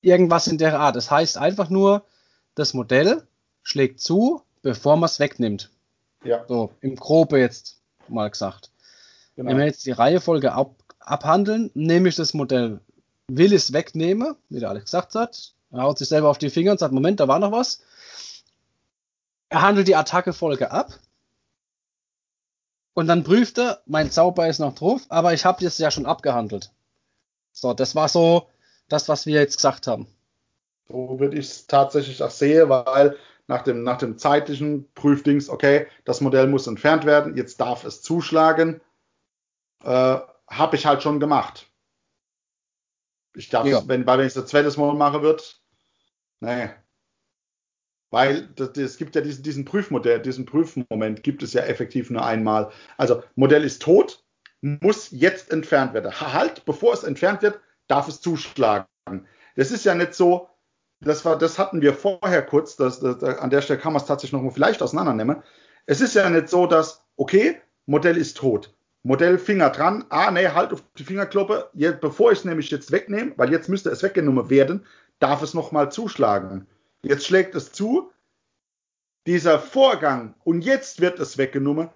[0.00, 0.96] irgendwas in der Art.
[0.96, 2.04] Es das heißt einfach nur,
[2.54, 3.26] das Modell
[3.62, 5.70] schlägt zu, bevor man es wegnimmt.
[6.24, 6.44] Ja.
[6.48, 8.70] So, im Grobe jetzt mal gesagt.
[9.36, 9.50] Genau.
[9.50, 12.80] Wenn wir jetzt die Reihefolge ab, abhandeln, nehme ich das Modell
[13.36, 15.54] will es wegnehmen, wie der Alex gesagt hat.
[15.70, 17.82] Er haut sich selber auf die Finger und sagt, Moment, da war noch was.
[19.48, 20.98] Er handelt die Attacke-Folge ab.
[22.94, 26.06] Und dann prüft er, mein Zauber ist noch drauf, aber ich habe das ja schon
[26.06, 26.72] abgehandelt.
[27.52, 28.48] So, das war so
[28.88, 30.06] das, was wir jetzt gesagt haben.
[30.88, 33.16] So würde ich es tatsächlich auch sehen, weil
[33.46, 38.02] nach dem, nach dem zeitlichen Prüfdings, okay, das Modell muss entfernt werden, jetzt darf es
[38.02, 38.80] zuschlagen,
[39.84, 41.69] äh, habe ich halt schon gemacht.
[43.34, 43.82] Ich darf, ja.
[43.86, 45.60] wenn, weil wenn ich das zweites Mal mache wird,
[46.40, 46.70] nee.
[48.10, 52.72] Weil es gibt ja diesen, diesen Prüfmodell, diesen Prüfmoment gibt es ja effektiv nur einmal.
[52.96, 54.24] Also Modell ist tot,
[54.62, 56.20] muss jetzt entfernt werden.
[56.20, 58.86] Halt, bevor es entfernt wird, darf es zuschlagen.
[59.54, 60.48] Das ist ja nicht so,
[61.00, 64.08] das, war, das hatten wir vorher kurz, das, das, an der Stelle kann man es
[64.08, 65.42] tatsächlich noch mal vielleicht auseinandernehmen.
[65.86, 68.74] Es ist ja nicht so, dass, okay, Modell ist tot.
[69.02, 70.04] Modell Finger dran.
[70.10, 71.70] Ah, nee, halt auf die Fingerkloppe.
[71.74, 74.86] Jetzt, bevor ich es nämlich jetzt wegnehme, weil jetzt müsste es weggenommen werden,
[75.18, 76.66] darf es nochmal zuschlagen.
[77.02, 78.12] Jetzt schlägt es zu.
[79.26, 81.90] Dieser Vorgang und jetzt wird es weggenommen,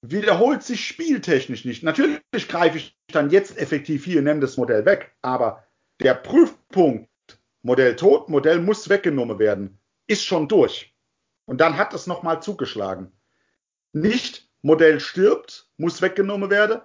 [0.00, 1.82] wiederholt sich spieltechnisch nicht.
[1.82, 5.66] Natürlich greife ich dann jetzt effektiv hier und nehme das Modell weg, aber
[6.00, 7.08] der Prüfpunkt,
[7.62, 10.94] Modell tot, Modell muss weggenommen werden, ist schon durch.
[11.46, 13.12] Und dann hat es nochmal zugeschlagen.
[13.92, 16.80] Nicht Modell stirbt, muss weggenommen werden,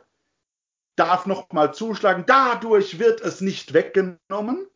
[0.96, 4.68] darf nochmal zuschlagen, dadurch wird es nicht weggenommen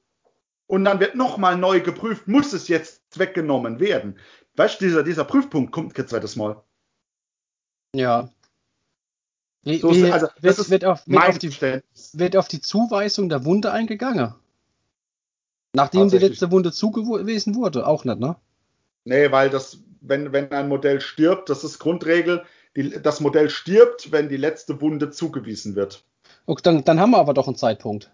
[0.67, 4.17] und dann wird nochmal neu geprüft, muss es jetzt weggenommen werden.
[4.55, 6.63] Weißt du, dieser, dieser Prüfpunkt kommt kein zweites Mal.
[7.95, 8.29] Ja.
[9.63, 13.29] Wie, so wie, also, wird, ist wird, auf, wird, auf die, wird, auf, die, Zuweisung
[13.29, 14.33] der Wunde eingegangen?
[15.73, 18.35] Nachdem die letzte Wunde zugewiesen wurde, auch nicht, ne?
[19.05, 24.11] Nee, weil das, wenn, wenn ein Modell stirbt, das ist Grundregel, die, das Modell stirbt,
[24.11, 26.03] wenn die letzte Wunde zugewiesen wird.
[26.45, 28.11] Okay, dann, dann haben wir aber doch einen Zeitpunkt.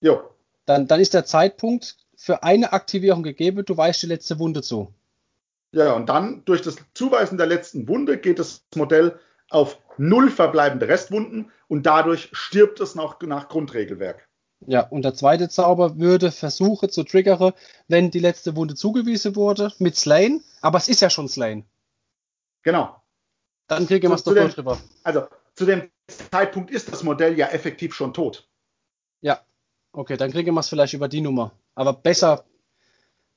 [0.00, 0.22] Jo.
[0.64, 4.92] Dann, dann ist der Zeitpunkt für eine Aktivierung gegeben, du weißt die letzte Wunde zu.
[5.72, 9.18] Ja, und dann durch das Zuweisen der letzten Wunde geht das Modell
[9.50, 14.26] auf null verbleibende Restwunden und dadurch stirbt es noch nach Grundregelwerk.
[14.66, 17.52] Ja, und der zweite Zauber würde versuchen zu triggern,
[17.88, 21.64] wenn die letzte Wunde zugewiesen wurde, mit Slain, aber es ist ja schon Slain.
[22.62, 22.96] Genau.
[23.66, 24.78] Dann kriegen wir es doch dem, drüber.
[25.02, 25.90] Also, zu dem
[26.30, 28.48] Zeitpunkt ist das Modell ja effektiv schon tot.
[29.20, 29.40] Ja,
[29.92, 31.52] okay, dann kriegen wir es vielleicht über die Nummer.
[31.74, 32.44] Aber besser,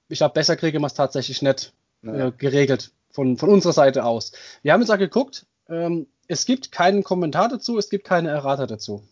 [0.08, 4.32] ich glaube, besser kriegen wir es tatsächlich nicht äh, geregelt von, von unserer Seite aus.
[4.62, 8.68] Wir haben jetzt auch geguckt, ähm, es gibt keinen Kommentar dazu, es gibt keine Errata
[8.68, 9.04] dazu.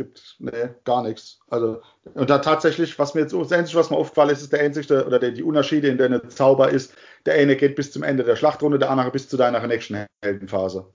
[0.00, 1.40] Gibt, nee, gar nichts.
[1.50, 1.82] Also,
[2.14, 5.04] und da tatsächlich, was mir jetzt das Einzige, was mir aufgefallen ist, ist der einzige,
[5.06, 6.94] oder der, die Unterschiede in der Zauber ist,
[7.26, 10.86] der eine geht bis zum Ende der Schlachtrunde, der andere bis zu deiner nächsten Heldenphase.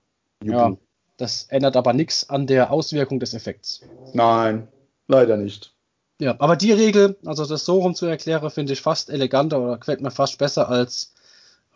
[0.42, 0.76] Ja,
[1.18, 3.82] das ändert aber nichts an der Auswirkung des Effekts.
[4.12, 4.66] Nein,
[5.06, 5.72] leider nicht.
[6.18, 9.78] Ja, aber die Regel, also das so rum zu erklären, finde ich fast eleganter oder
[9.78, 11.14] gefällt mir fast besser, als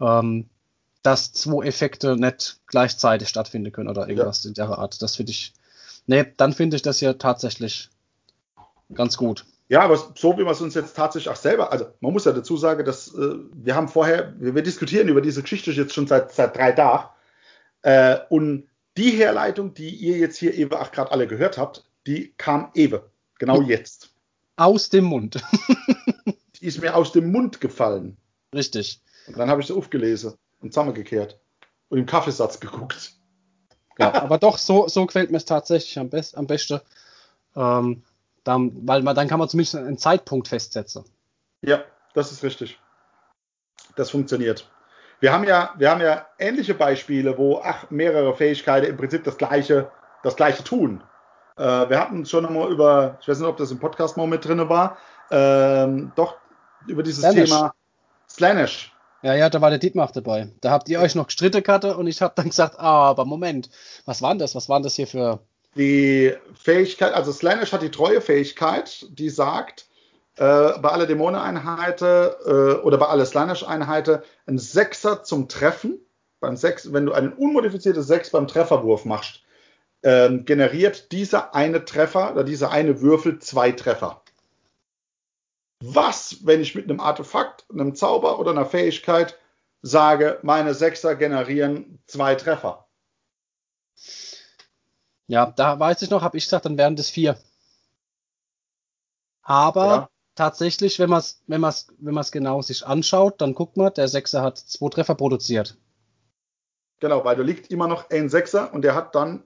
[0.00, 0.50] ähm,
[1.02, 4.48] dass zwei Effekte nicht gleichzeitig stattfinden können oder irgendwas ja.
[4.48, 5.00] in der Art.
[5.00, 5.54] Das finde ich,
[6.10, 7.88] nee, dann finde ich das hier tatsächlich
[8.92, 9.46] ganz gut.
[9.68, 12.32] Ja, aber so wie wir es uns jetzt tatsächlich auch selber, also man muss ja
[12.32, 16.08] dazu sagen, dass äh, wir haben vorher, wir, wir, diskutieren über diese Geschichte jetzt schon
[16.08, 17.08] seit, seit drei Tagen
[17.82, 22.34] äh, und die Herleitung, die ihr jetzt hier eben auch gerade alle gehört habt, die
[22.36, 23.00] kam eben,
[23.38, 24.10] genau jetzt.
[24.56, 25.40] Aus dem Mund.
[26.60, 28.16] die ist mir aus dem Mund gefallen.
[28.52, 29.00] Richtig.
[29.28, 31.38] Und dann habe ich sie aufgelesen und zusammengekehrt
[31.88, 33.19] und im Kaffeesatz geguckt.
[34.00, 36.80] Ja, aber doch, so, so gefällt mir es tatsächlich am, best, am besten.
[37.54, 38.02] Ähm,
[38.44, 41.04] dann, weil man, dann kann man zumindest einen Zeitpunkt festsetzen.
[41.62, 41.84] Ja,
[42.14, 42.78] das ist richtig.
[43.96, 44.68] Das funktioniert.
[45.20, 49.36] Wir haben ja, wir haben ja ähnliche Beispiele, wo ach, mehrere Fähigkeiten im Prinzip das
[49.36, 49.90] gleiche,
[50.22, 51.02] das gleiche tun.
[51.56, 54.44] Äh, wir hatten schon einmal über, ich weiß nicht, ob das im Podcast mal mit
[54.46, 54.96] drin war,
[55.30, 56.36] ähm, doch
[56.86, 57.50] über dieses Slanish.
[57.50, 57.74] Thema
[58.30, 58.94] Slanish.
[59.22, 60.48] Ja, ja, da war der Dietmar dabei.
[60.60, 63.68] Da habt ihr euch noch gestritten, Karte, und ich habe dann gesagt, ah, aber Moment,
[64.06, 64.54] was waren das?
[64.54, 65.40] Was waren das hier für.
[65.76, 69.86] Die Fähigkeit, also Slanish hat die treue Fähigkeit, die sagt,
[70.36, 75.98] äh, bei aller Dämoneneinheiten äh, oder bei aller Slanish-Einheiten ein Sechser zum Treffen.
[76.40, 79.42] Beim Sechs, wenn du einen unmodifizierten Sechs beim Trefferwurf machst,
[80.02, 84.22] ähm, generiert dieser eine Treffer oder dieser eine Würfel zwei Treffer.
[85.82, 89.38] Was, wenn ich mit einem Artefakt, einem Zauber oder einer Fähigkeit
[89.82, 92.86] sage, meine Sechser generieren zwei Treffer?
[95.26, 97.38] Ja, da weiß ich noch, habe ich gesagt, dann wären das vier.
[99.42, 100.10] Aber ja.
[100.34, 104.58] tatsächlich, wenn man es wenn wenn genau sich anschaut, dann guckt man, der Sechser hat
[104.58, 105.76] zwei Treffer produziert.
[107.00, 109.44] Genau, weil da liegt immer noch ein Sechser und der hat dann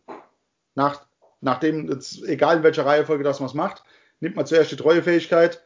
[0.75, 1.07] nach,
[1.41, 3.85] nachdem, jetzt, egal in welcher Reihenfolge das man macht,
[4.19, 5.64] nimmt man zuerst die Treuefähigkeit,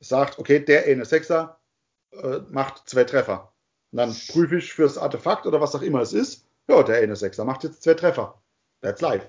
[0.00, 1.60] sagt, okay, der eine Sechser
[2.12, 3.52] äh, macht zwei Treffer.
[3.92, 7.16] Und dann prüfe ich fürs Artefakt oder was auch immer es ist, ja, der eine
[7.16, 8.40] Sechser macht jetzt zwei Treffer.
[8.80, 9.26] That's live.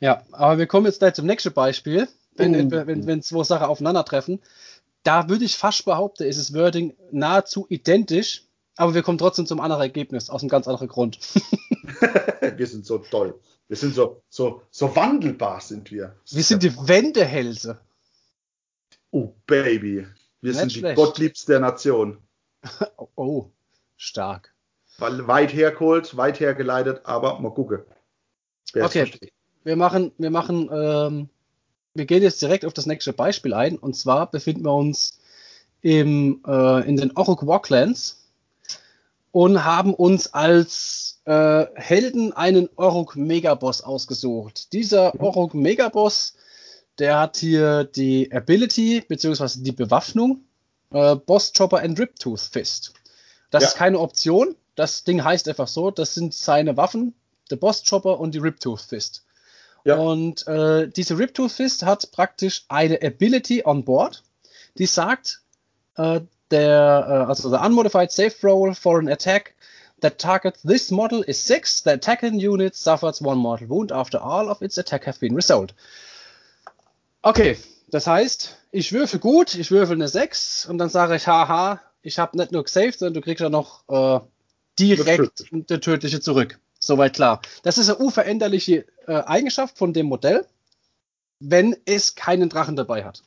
[0.00, 2.86] Ja, aber wir kommen jetzt gleich zum nächsten Beispiel, wenn, uh.
[2.86, 4.40] wenn, wenn zwei Sachen aufeinandertreffen.
[5.02, 8.44] Da würde ich fast behaupten, ist das Wording nahezu identisch,
[8.76, 11.18] aber wir kommen trotzdem zum anderen Ergebnis, aus einem ganz anderen Grund.
[12.56, 13.38] wir sind so toll.
[13.68, 16.14] Wir sind so, so, so wandelbar sind wir.
[16.30, 17.80] Wir sind die Wendehälse.
[19.10, 20.06] Oh, Baby.
[20.40, 20.98] Wir Nicht sind schlecht.
[20.98, 22.18] die Gottliebste der Nation.
[23.16, 23.46] oh,
[23.96, 24.54] stark.
[24.98, 27.82] Weil weit hergeholt, weit hergeleitet, aber mal gucken.
[28.74, 29.10] Okay,
[29.64, 31.28] wir machen, wir machen, ähm,
[31.94, 33.78] wir gehen jetzt direkt auf das nächste Beispiel ein.
[33.78, 35.18] Und zwar befinden wir uns
[35.82, 38.26] im, äh, in den Oruk Walklands
[39.32, 44.72] und haben uns als äh, Helden einen Oruk Megaboss ausgesucht.
[44.72, 45.20] Dieser.
[45.20, 46.36] Oruk Megaboss,
[46.98, 49.60] der hat hier die Ability bzw.
[49.62, 50.44] die Bewaffnung
[50.90, 52.94] äh, Boss Chopper and Riptooth Fist.
[53.50, 53.68] Das ja.
[53.68, 54.56] ist keine Option.
[54.74, 55.90] Das Ding heißt einfach so.
[55.90, 57.14] Das sind seine Waffen,
[57.50, 59.24] der Boss Chopper und die Riptooth Fist.
[59.84, 59.96] Ja.
[59.96, 64.22] Und äh, diese Riptooth Fist hat praktisch eine Ability on board,
[64.78, 65.42] die sagt,
[65.96, 69.54] äh, der, äh, also the unmodified safe roll for an attack
[70.00, 71.82] that targets this model is 6.
[71.82, 75.72] The attacking unit suffers one mortal wound after all of its attack have been resolved.
[77.26, 77.58] Okay,
[77.88, 82.20] das heißt, ich würfel gut, ich würfel eine 6 und dann sage ich, haha, ich
[82.20, 84.20] habe nicht nur gesaved, sondern du kriegst ja noch äh,
[84.78, 86.60] direkt der tödliche zurück.
[86.78, 87.42] Soweit klar.
[87.64, 90.46] Das ist eine unveränderliche äh, Eigenschaft von dem Modell,
[91.40, 93.24] wenn es keinen Drachen dabei hat.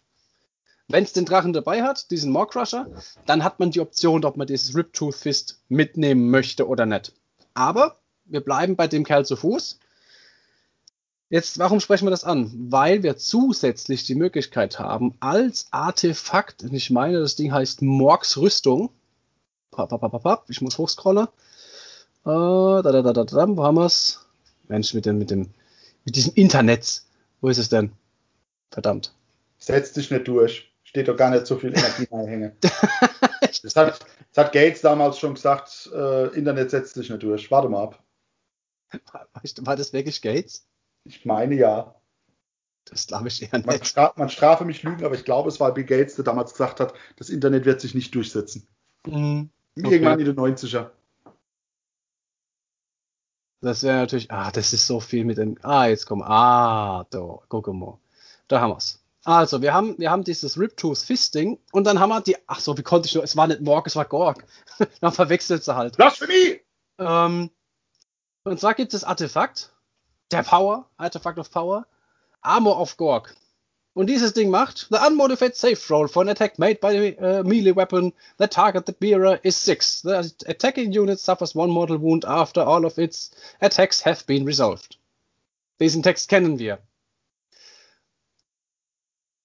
[0.88, 2.88] Wenn es den Drachen dabei hat, diesen Maw-Crusher,
[3.26, 7.12] dann hat man die Option, ob man dieses Rip-Tooth Fist mitnehmen möchte oder nicht.
[7.54, 9.78] Aber wir bleiben bei dem Kerl zu Fuß.
[11.30, 12.52] Jetzt, warum sprechen wir das an?
[12.72, 18.38] Weil wir zusätzlich die Möglichkeit haben, als Artefakt, und ich meine, das Ding heißt Morgs
[18.38, 18.90] Rüstung.
[20.48, 21.28] Ich muss hochscrollen.
[21.28, 21.30] Äh,
[22.26, 24.26] da, da, da, da, da, wo haben wir es?
[24.68, 25.52] Mensch, mit dem, mit dem,
[26.04, 27.04] mit diesem Internet.
[27.42, 27.92] Wo ist es denn?
[28.72, 29.14] Verdammt.
[29.60, 32.52] Setz dich nicht durch steht doch gar nicht so viel Energie reinhängen.
[32.62, 34.00] das, hat,
[34.34, 37.52] das hat Gates damals schon gesagt, äh, Internet setzt sich nicht durch.
[37.52, 38.04] Warte mal ab.
[39.62, 40.66] War das wirklich Gates?
[41.04, 41.96] Ich meine ja.
[42.86, 43.68] Das glaube ich eher nicht.
[43.68, 46.52] Man, stra man, strafe mich Lügen, aber ich glaube, es war Bill Gates, der damals
[46.52, 48.68] gesagt hat, das Internet wird sich nicht durchsetzen.
[49.06, 49.50] Mhm.
[49.78, 49.94] Okay.
[49.94, 50.90] Irgendwann in den 90er.
[53.62, 57.40] Das wäre natürlich, ah, das ist so viel mit dem, ah, jetzt komm, ah, da,
[57.50, 58.00] guck mal.
[58.48, 59.04] Da haben wir's.
[59.26, 62.78] Also, wir haben, wir haben dieses Riptooth Fisting und dann haben wir die, ach so,
[62.78, 64.46] wie konnte ich nur, es war nicht Morg, es war Gorg.
[65.02, 65.98] dann verwechselt sie halt.
[65.98, 66.62] Blasphemie!
[66.98, 67.52] Ähm,
[68.44, 69.74] und zwar gibt es Artefakt,
[70.32, 71.86] der Power, Artefakt of Power,
[72.42, 73.36] Armor of Gorg.
[73.94, 77.44] Und dieses Ding macht, the unmodified safe roll for an attack made by a uh,
[77.44, 80.04] melee weapon, the target the bearer is 6.
[80.04, 84.98] The attacking unit suffers one mortal wound after all of its attacks have been resolved.
[85.80, 86.80] Diesen Text kennen wir.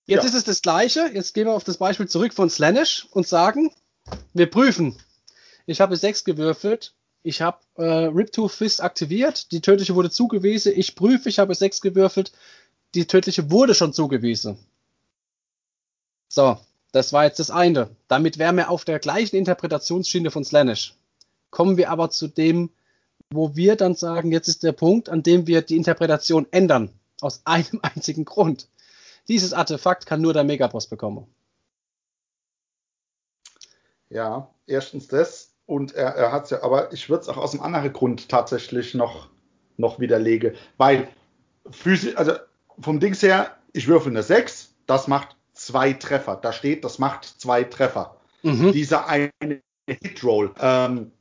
[0.06, 0.28] Jetzt ja.
[0.28, 1.10] ist es das Gleiche.
[1.12, 3.72] Jetzt gehen wir auf das Beispiel zurück von Slanish und sagen,
[4.34, 4.96] wir prüfen.
[5.66, 6.94] Ich habe sechs gewürfelt.
[7.26, 9.50] Ich habe äh, Riptooth Fist aktiviert.
[9.50, 10.74] Die tödliche wurde zugewiesen.
[10.76, 11.30] Ich prüfe.
[11.30, 12.32] Ich habe sechs gewürfelt.
[12.94, 14.58] Die tödliche wurde schon zugewiesen.
[16.28, 16.58] So,
[16.92, 17.88] das war jetzt das eine.
[18.08, 20.96] Damit wären wir auf der gleichen Interpretationsschiene von Slanish.
[21.48, 22.70] Kommen wir aber zu dem,
[23.30, 26.90] wo wir dann sagen, jetzt ist der Punkt, an dem wir die Interpretation ändern.
[27.22, 28.68] Aus einem einzigen Grund.
[29.28, 31.26] Dieses Artefakt kann nur der Megaboss bekommen.
[34.10, 35.53] Ja, erstens das.
[35.66, 38.28] Und er, er hat es ja, aber ich würde es auch aus einem anderen Grund
[38.28, 39.28] tatsächlich noch,
[39.76, 40.54] noch widerlegen.
[40.76, 41.08] Weil
[41.70, 42.34] physisch, also
[42.78, 46.36] vom Dings her, ich würfel eine 6, das macht zwei Treffer.
[46.36, 48.16] Da steht, das macht zwei Treffer.
[48.42, 48.72] Mhm.
[48.72, 49.32] Dieser eine
[49.86, 50.52] Hitroll.
[50.60, 51.12] Ähm,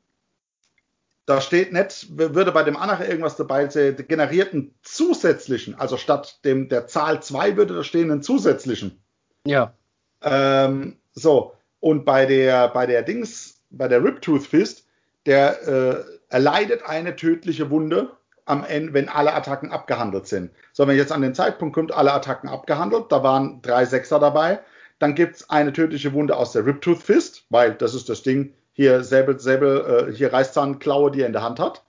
[1.26, 6.68] da steht nicht, würde bei dem anderen irgendwas dabei sein, generierten zusätzlichen, also statt dem
[6.68, 9.02] der Zahl 2 würde da stehen einen zusätzlichen.
[9.46, 9.74] Ja.
[10.22, 14.86] Ähm, so, und bei der, bei der Dings, bei der Riptooth Fist,
[15.26, 18.12] der äh, erleidet eine tödliche Wunde
[18.46, 20.52] am Ende, wenn alle Attacken abgehandelt sind.
[20.74, 24.60] So, wenn jetzt an den Zeitpunkt kommt, alle Attacken abgehandelt, da waren drei Sechser dabei,
[25.00, 28.54] dann gibt es eine tödliche Wunde aus der Riptooth Fist, weil das ist das Ding,
[28.74, 31.84] hier Säbel, Säbel, äh, hier Reißzahnklaue, die er in der Hand hat,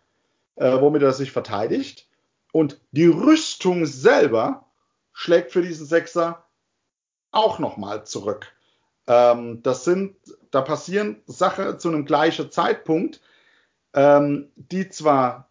[0.57, 2.07] äh, womit er sich verteidigt.
[2.53, 4.67] Und die Rüstung selber
[5.13, 6.45] schlägt für diesen Sechser
[7.31, 8.53] auch nochmal zurück.
[9.07, 10.17] Ähm, das sind,
[10.51, 13.21] da passieren Sachen zu einem gleichen Zeitpunkt,
[13.95, 15.51] ähm, die zwar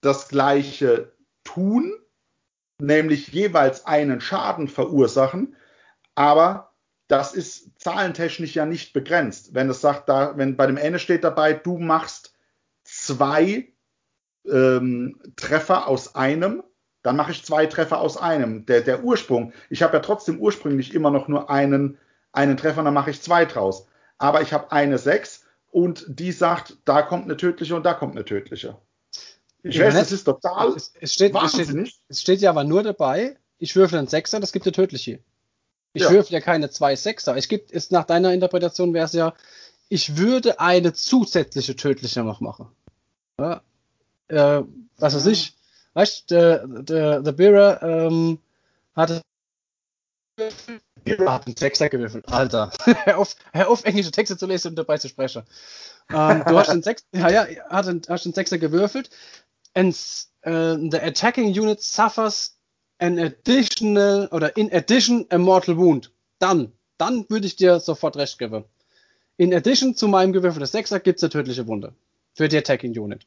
[0.00, 1.12] das gleiche
[1.44, 1.92] tun,
[2.78, 5.56] nämlich jeweils einen Schaden verursachen,
[6.14, 6.72] aber
[7.08, 9.54] das ist zahlentechnisch ja nicht begrenzt.
[9.54, 12.34] Wenn es sagt, da, wenn bei dem Ende steht dabei, du machst
[12.84, 13.68] zwei
[14.48, 16.62] ähm, Treffer aus einem,
[17.02, 18.66] dann mache ich zwei Treffer aus einem.
[18.66, 21.98] Der, der Ursprung, ich habe ja trotzdem ursprünglich immer noch nur einen,
[22.36, 23.86] einen Treffer, dann mache ich zwei draus.
[24.18, 28.12] Aber ich habe eine sechs und die sagt, da kommt eine tödliche und da kommt
[28.12, 28.78] eine tödliche.
[29.62, 31.34] Ich weiß, das ist total es, es steht.
[31.34, 34.72] Es steht, es steht ja aber nur dabei, ich würfel einen Sechser, das gibt eine
[34.72, 35.18] tödliche.
[35.92, 36.10] Ich ja.
[36.10, 37.36] würfel ja keine zwei Sechser.
[37.36, 39.34] Ich gibt ist nach deiner Interpretation wäre es ja,
[39.88, 42.68] ich würde eine zusätzliche tödliche noch machen.
[43.40, 43.62] Ja,
[44.28, 44.62] äh,
[44.98, 45.54] was weiß ich,
[45.94, 48.38] weißt der, der, der Bearer ähm,
[48.94, 49.22] hatte
[51.06, 52.28] Bearer hat einen Sechser gewürfelt.
[52.28, 55.44] Alter, hör auf, hör auf, englische Texte zu lesen und dabei zu sprechen.
[56.10, 59.10] Ähm, du hast einen Sechser, ja, ja, hat einen, hast einen Sechser gewürfelt.
[59.74, 59.94] And
[60.46, 62.56] uh, the attacking unit suffers
[62.98, 66.10] an additional oder in addition a mortal wound.
[66.38, 68.64] Dann, dann würde ich dir sofort recht geben.
[69.36, 71.94] In addition zu meinem gewürfelten Sechser gibt es eine tödliche Wunde
[72.34, 73.26] für die Attacking Unit.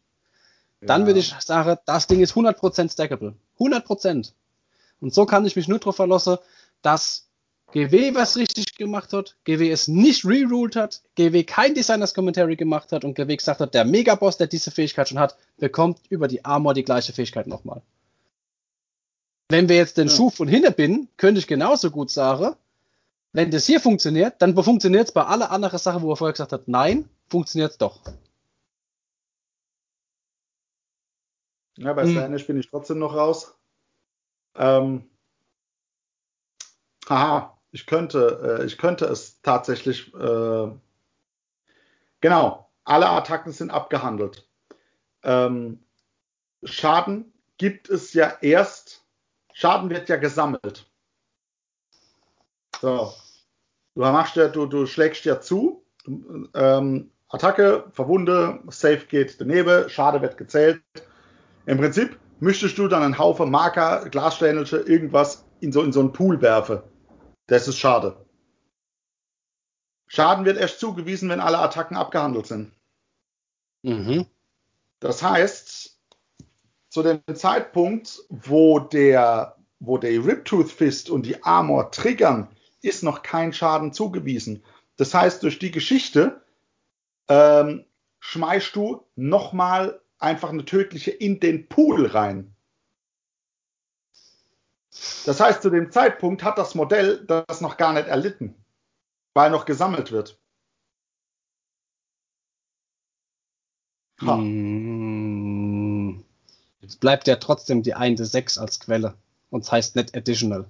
[0.82, 1.08] Dann ja.
[1.08, 3.36] würde ich sagen, das Ding ist 100% stackable.
[3.60, 4.32] 100%.
[5.02, 6.38] Und so kann ich mich nur darauf verlassen,
[6.82, 7.29] dass
[7.72, 12.92] GW was richtig gemacht hat, GW es nicht reruled hat, GW kein Designers Commentary gemacht
[12.92, 16.44] hat und GW gesagt hat, der Megaboss, der diese Fähigkeit schon hat, bekommt über die
[16.44, 17.82] Armor die gleiche Fähigkeit nochmal.
[19.50, 20.16] Wenn wir jetzt den ja.
[20.16, 22.56] Schub von hinten bin, könnte ich genauso gut sagen,
[23.34, 26.52] wenn das hier funktioniert, dann funktioniert es bei aller anderen Sachen, wo er vorher gesagt
[26.52, 28.02] hat, nein, funktioniert es doch.
[31.78, 32.46] Ja, bei hm.
[32.48, 33.56] bin ich trotzdem noch raus.
[34.56, 35.10] Ähm,
[37.08, 40.14] haha, ich könnte, äh, ich könnte es tatsächlich.
[40.14, 40.72] Äh,
[42.22, 44.48] genau, alle Attacken sind abgehandelt.
[45.24, 45.80] Ähm,
[46.64, 49.06] Schaden gibt es ja erst.
[49.54, 50.90] Schaden wird ja gesammelt.
[52.82, 53.14] So.
[53.96, 55.84] Du machst ja, du, du schlägst ja zu.
[56.54, 60.82] Ähm, Attacke, Verwunde, Safe geht daneben, Schade wird gezählt.
[61.66, 66.14] Im Prinzip müsstest du dann einen Haufen Marker, Glasständelche, irgendwas in so, in so einen
[66.14, 66.82] Pool werfen.
[67.50, 68.26] Das ist schade.
[70.08, 72.72] Schaden wird erst zugewiesen, wenn alle Attacken abgehandelt sind.
[73.84, 74.26] Mhm.
[75.00, 76.00] Das heißt,
[76.90, 82.50] zu dem Zeitpunkt, wo der, wo der Riptooth Fist und die Armor triggern,
[82.82, 84.64] ist noch kein Schaden zugewiesen.
[84.98, 86.44] Das heißt, durch die Geschichte
[87.28, 87.86] ähm,
[88.20, 92.56] schmeißt du nochmal einfach eine tödliche in den Pool rein.
[95.26, 98.56] Das heißt, zu dem Zeitpunkt hat das Modell das noch gar nicht erlitten,
[99.34, 100.40] weil noch gesammelt wird.
[104.22, 104.38] Ha.
[104.38, 106.24] Hm.
[106.82, 109.16] Es bleibt ja trotzdem die 1 6 als Quelle.
[109.50, 110.66] Und es heißt nicht additional.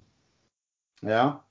[1.01, 1.43] Ja.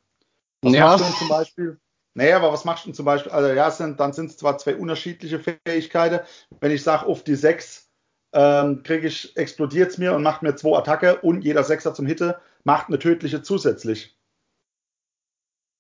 [0.63, 0.87] Was ja.
[0.87, 1.81] machst du denn zum Beispiel?
[2.15, 3.33] Naja, aber was machst du denn zum Beispiel?
[3.33, 6.21] Also ja, sind, dann sind es zwar zwei unterschiedliche Fähigkeiten.
[6.61, 7.88] Wenn ich sage, auf die 6
[8.33, 12.07] ähm, kriege ich, explodiert es mir und macht mir zwei Attacke und jeder Sechser zum
[12.07, 14.17] Hitte macht eine tödliche zusätzlich.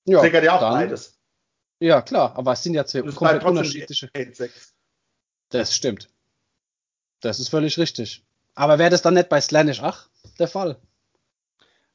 [0.04, 1.18] Ja, Triggert ja auch dann, beides.
[1.80, 4.10] Ja, klar, aber es sind ja zwei komplett unterschiedliche.
[5.50, 6.08] Das stimmt.
[7.20, 8.24] Das ist völlig richtig.
[8.54, 10.76] Aber wäre das dann nicht bei Slanish 8 der Fall?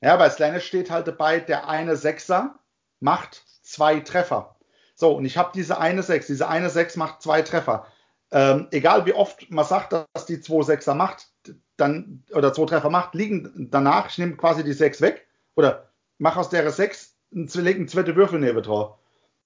[0.01, 2.59] Ja, bei Slanish steht halt dabei, der eine Sechser
[2.99, 4.55] macht zwei Treffer.
[4.95, 6.27] So, und ich habe diese eine Sechs.
[6.27, 7.87] Diese eine Sechs macht zwei Treffer.
[8.33, 11.31] Ähm, egal wie oft man sagt, dass die 2 Sechser macht,
[11.77, 16.39] dann, oder 2 Treffer macht, liegen danach, ich nehme quasi die 6 weg, oder mache
[16.39, 18.97] aus der 6 einen, zweiten Würfel neben drauf.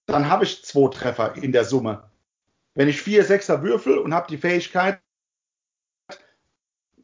[0.05, 2.09] Dann habe ich 2 Treffer in der Summe.
[2.75, 5.01] Wenn ich 4 Sechser würfel und habe die Fähigkeit,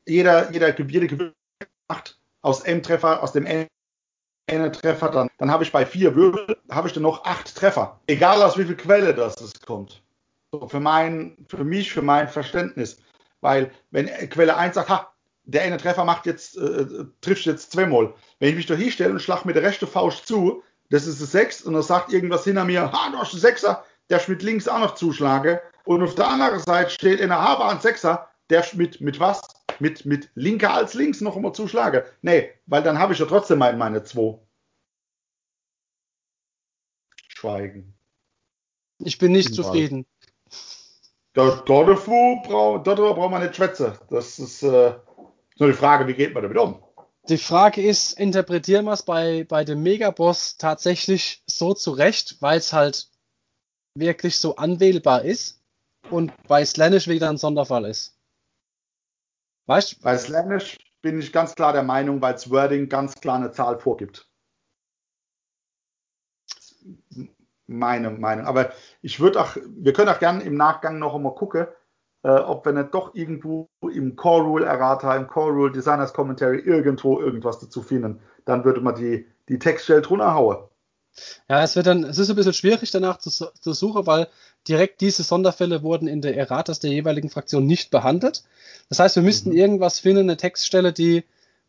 [0.05, 1.35] jeder, jeder, jede Gewürfel
[1.89, 3.45] macht aus M-Treffer, aus dem
[4.47, 7.99] N-Treffer, dann, dann habe ich bei 4 Würfel, habe ich dann noch 8 Treffer.
[8.07, 10.02] Egal aus wie viel Quelle das kommt.
[10.53, 12.97] So für, mein, für mich, für mein Verständnis.
[13.41, 15.11] Weil, wenn Quelle 1 sagt, ha,
[15.45, 16.85] der eine Treffer macht jetzt, äh,
[17.21, 18.13] trifft jetzt zweimal.
[18.37, 21.25] Wenn ich mich da hinstelle und schlag mit der rechten Faust zu, das ist eine
[21.25, 24.67] 6 und er sagt irgendwas hinter mir, ha, du hast einen Sechser, der mit links
[24.67, 25.59] auch noch zuschlage.
[25.85, 29.41] Und auf der anderen Seite steht in der Haber ein Sechser, der mit, mit was?
[29.79, 32.05] Mit, mit linker als links noch immer zuschlage.
[32.21, 34.37] Nee, weil dann habe ich ja trotzdem meine, meine 2.
[37.27, 37.95] Schweigen.
[38.99, 40.05] Ich bin nicht zufrieden.
[41.33, 42.03] Dort, dort,
[42.43, 43.93] braucht, man nicht schwätzen.
[44.09, 44.93] Das ist äh,
[45.57, 46.83] nur die Frage, wie geht man damit um?
[47.27, 52.73] Die Frage ist, interpretieren wir es bei, bei dem Megaboss tatsächlich so zurecht, weil es
[52.73, 53.09] halt
[53.95, 55.61] wirklich so anwählbar ist
[56.09, 58.19] und bei Slanish wieder ein Sonderfall ist?
[59.65, 63.51] Weißt Bei Slanish bin ich ganz klar der Meinung, weil es Wording ganz klar eine
[63.51, 64.27] Zahl vorgibt
[67.67, 68.45] meine Meinung.
[68.45, 71.67] Aber ich würde auch, wir können auch gerne im Nachgang noch einmal gucken,
[72.23, 76.59] äh, ob wir nicht doch irgendwo im Core Rule Errata, im Core Rule Designers Commentary
[76.59, 78.19] irgendwo irgendwas dazu finden.
[78.45, 80.57] Dann würde man die, die Textstelle drunter hauen.
[81.47, 84.27] Ja, es wird dann, es ist ein bisschen schwierig danach zu, zu suchen, weil
[84.67, 88.43] direkt diese Sonderfälle wurden in der Erratas der jeweiligen Fraktion nicht behandelt.
[88.89, 89.57] Das heißt, wir müssten mhm.
[89.57, 91.23] irgendwas finden, eine Textstelle, die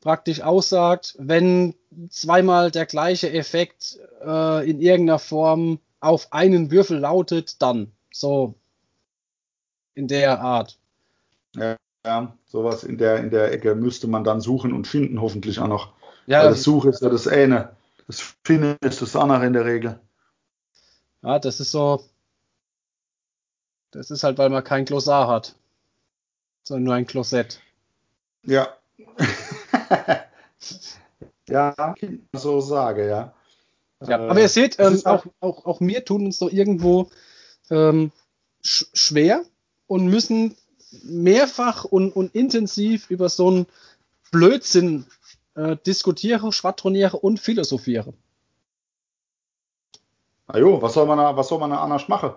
[0.05, 1.75] praktisch aussagt, wenn
[2.11, 7.91] zweimal der gleiche Effekt äh, in irgendeiner Form auf einen Würfel lautet, dann.
[8.13, 8.55] So
[9.95, 10.79] in der Art.
[11.57, 15.59] Ja, ja, sowas in der, in der Ecke müsste man dann suchen und finden, hoffentlich
[15.59, 15.95] auch noch.
[16.27, 17.75] Ja, Weil das Suche ist ja das eine.
[18.07, 19.99] Das Finden ist das andere in der Regel.
[21.23, 22.05] Ja, das ist so.
[23.91, 25.55] Das ist halt, weil man kein Glossar hat.
[26.63, 27.61] Sondern nur ein Klosett.
[28.43, 28.69] Ja.
[31.49, 31.95] ja,
[32.33, 33.35] so sage, ja.
[34.07, 37.09] Ja, aber ihr seht, ähm, auch, auch, auch mir tun uns so irgendwo
[37.71, 38.13] ähm,
[38.63, 39.45] sch schwer
[39.87, 40.57] und müssen
[41.03, 43.67] mehrfach und, und intensiv über so einen
[44.31, 45.07] Blödsinn
[45.55, 48.15] äh, diskutieren, schwadronieren und philosophieren.
[50.49, 52.35] Na jo, was soll man da, was soll man da anders machen?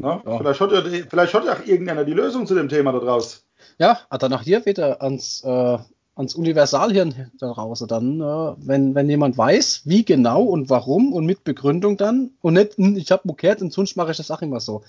[0.00, 0.38] Na, ja.
[0.38, 3.44] Vielleicht, hat ja vielleicht hat ja auch irgendeiner die Lösung zu dem Thema da draus.
[3.78, 5.78] Ja, dann auch hier wieder ans, äh,
[6.14, 7.88] ans Universalhirn da draußen.
[7.88, 12.54] Dann, äh, wenn, wenn jemand weiß, wie genau und warum und mit Begründung dann und
[12.54, 14.82] nicht, hm, ich habe mokert und sonst mache ich das auch immer so.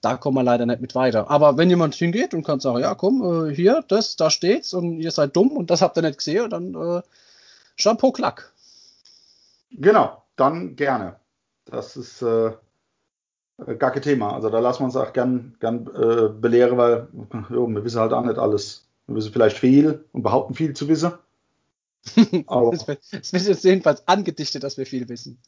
[0.00, 1.30] Da kommen wir leider nicht mit weiter.
[1.30, 5.00] Aber wenn jemand hingeht und kann sagen, ja komm, äh, hier, das, da steht's und
[5.00, 7.02] ihr seid dumm und das habt ihr nicht gesehen, dann äh,
[7.76, 8.52] Shampoo Klack.
[9.70, 11.16] Genau, dann gerne.
[11.64, 12.52] Das ist äh,
[13.58, 14.34] gar kein Thema.
[14.34, 17.08] Also da lassen wir uns auch gern, gern äh, belehren, weil
[17.50, 18.86] jo, wir wissen halt auch nicht alles.
[19.06, 21.12] Wir wissen vielleicht viel und behaupten viel zu wissen.
[22.46, 25.38] Aber es wird jetzt jedenfalls angedichtet, dass wir viel wissen.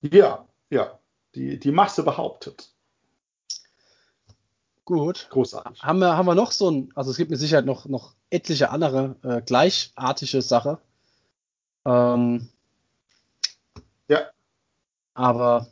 [0.00, 0.98] Ja, ja.
[1.34, 2.72] Die, die Masse behauptet.
[4.86, 5.26] Gut.
[5.30, 5.82] Großartig.
[5.82, 8.70] Haben wir, haben wir noch so ein, also es gibt mit Sicherheit noch, noch etliche
[8.70, 10.78] andere äh, gleichartige Sachen.
[11.84, 12.48] Ähm,
[14.08, 14.30] ja.
[15.14, 15.66] Aber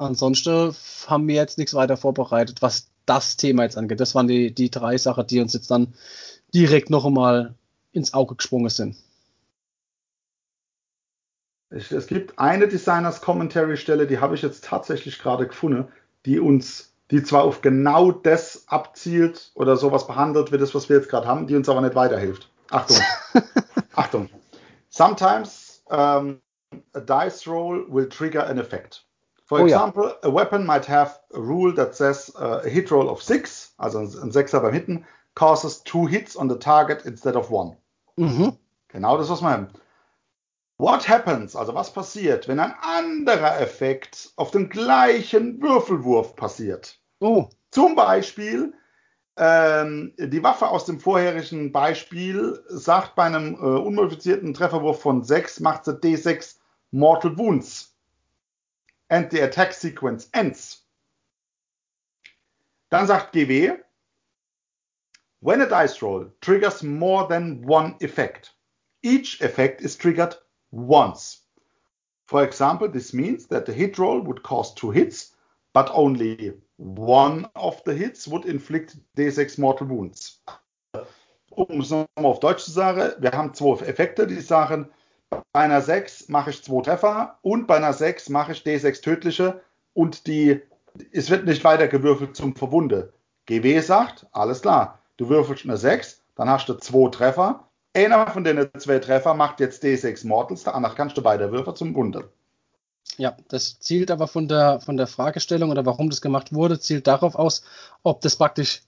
[0.00, 0.74] ansonsten
[1.06, 4.00] haben wir jetzt nichts weiter vorbereitet, was das Thema jetzt angeht.
[4.00, 5.94] Das waren die, die drei Sachen, die uns jetzt dann
[6.54, 7.54] direkt noch einmal
[7.92, 8.96] ins Auge gesprungen sind.
[11.70, 15.86] Es gibt eine Designers Commentary Stelle, die habe ich jetzt tatsächlich gerade gefunden,
[16.26, 20.96] die uns, die zwar auf genau das abzielt oder sowas behandelt wie das, was wir
[20.96, 22.50] jetzt gerade haben, die uns aber nicht weiterhilft.
[22.70, 22.96] Achtung.
[23.94, 24.28] Achtung.
[24.88, 26.40] Sometimes um,
[26.92, 29.04] a dice roll will trigger an effect.
[29.50, 30.14] For oh, example, ja.
[30.22, 33.98] a weapon might have a rule that says uh, a hit roll of six, also
[33.98, 37.76] ein Sechser beim Hitten, causes two hits on the target instead of one.
[38.16, 38.56] Mhm.
[38.92, 39.66] Genau das, was wir haben.
[40.78, 47.00] What happens, also was passiert, wenn ein anderer Effekt auf dem gleichen Würfelwurf passiert?
[47.18, 47.48] Oh.
[47.72, 48.72] Zum Beispiel,
[49.36, 55.58] ähm, die Waffe aus dem vorherigen Beispiel sagt bei einem äh, unmodifizierten Trefferwurf von 6,
[55.58, 56.54] macht sie D6
[56.92, 57.89] Mortal Wounds
[59.10, 60.82] and the attack sequence ends.
[62.90, 63.78] Dann sagt GW,
[65.40, 68.52] when a dice roll triggers more than one effect,
[69.02, 70.34] each effect is triggered
[70.70, 71.42] once.
[72.26, 75.34] For example, this means that the hit roll would cause two hits,
[75.72, 80.40] but only one of the hits would inflict D6 mortal wounds.
[81.56, 84.88] Um es nochmal auf Deutsch zu sagen, wir haben zwei Effekte, die sagen,
[85.30, 89.60] bei einer 6 mache ich 2 Treffer und bei einer 6 mache ich D6 tödliche
[89.94, 90.60] und die,
[91.12, 93.12] es wird nicht weiter gewürfelt zum Verwunde.
[93.46, 97.64] GW sagt, alles klar, du würfelst eine 6, dann hast du 2 Treffer.
[97.92, 101.94] Einer von den zwei Treffer macht jetzt D6 Mortals, andere kannst du beide Würfer zum
[101.96, 102.30] Wunde.
[103.16, 107.08] Ja, das zielt aber von der, von der Fragestellung oder warum das gemacht wurde, zielt
[107.08, 107.64] darauf aus,
[108.04, 108.82] ob das praktisch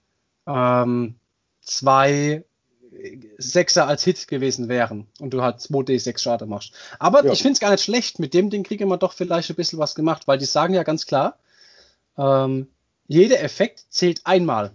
[0.47, 1.17] ähm,
[1.61, 2.45] zwei
[3.39, 6.73] Sechser als Hit gewesen wären und du halt 2D6 Schade machst.
[6.99, 7.33] Aber ja.
[7.33, 8.19] ich finde es gar nicht schlecht.
[8.19, 10.83] Mit dem Ding kriegen wir doch vielleicht ein bisschen was gemacht, weil die sagen ja
[10.83, 11.39] ganz klar,
[12.17, 12.69] ähm,
[13.07, 14.73] jeder Effekt zählt einmal.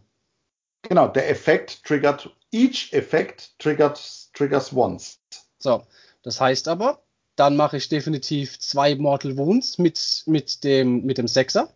[0.83, 3.99] Genau, der Effekt triggert, each Effekt triggert,
[4.33, 5.19] triggers once.
[5.59, 5.83] So,
[6.21, 7.01] das heißt aber,
[7.35, 11.73] dann mache ich definitiv zwei Mortal Wounds mit, mit, dem, mit dem Sechser,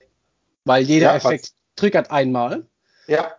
[0.65, 1.53] weil jeder ja, Effekt was?
[1.75, 2.65] triggert einmal.
[3.07, 3.35] Ja.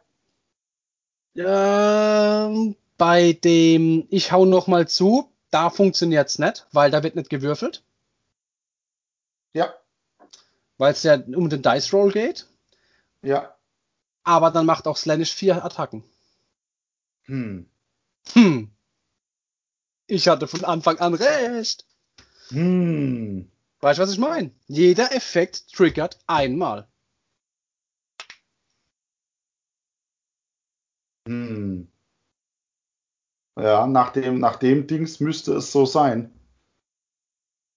[1.34, 7.16] Ähm, bei dem Ich hau noch mal zu, da funktioniert es nicht, weil da wird
[7.16, 7.82] nicht gewürfelt.
[9.54, 9.74] Ja.
[10.78, 12.46] Weil es ja um den Dice Roll geht.
[13.22, 13.56] Ja.
[14.22, 16.04] Aber dann macht auch Slanish vier Attacken.
[17.22, 17.68] Hm.
[18.34, 18.70] Hm.
[20.06, 21.84] Ich hatte von Anfang an recht.
[22.50, 23.50] Hm.
[23.80, 24.52] Weißt du, was ich meine?
[24.68, 26.86] Jeder Effekt triggert einmal.
[31.26, 31.91] Hm.
[33.56, 36.32] Ja, nach dem, nach dem Dings müsste es so sein.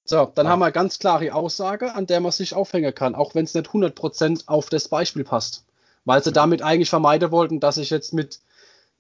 [0.06, 0.52] So, dann ja.
[0.52, 3.68] haben wir ganz klare Aussage, an der man sich aufhängen kann, auch wenn es nicht
[3.68, 5.66] 100% auf das Beispiel passt.
[6.06, 8.40] Weil sie damit eigentlich vermeiden wollten, dass ich jetzt mit,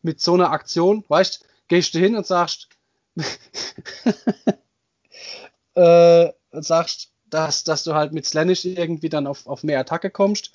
[0.01, 2.69] mit so einer Aktion, weißt, gehst du hin und sagst,
[5.75, 10.53] äh, sagst, dass, dass du halt mit Slanish irgendwie dann auf, auf mehr Attacke kommst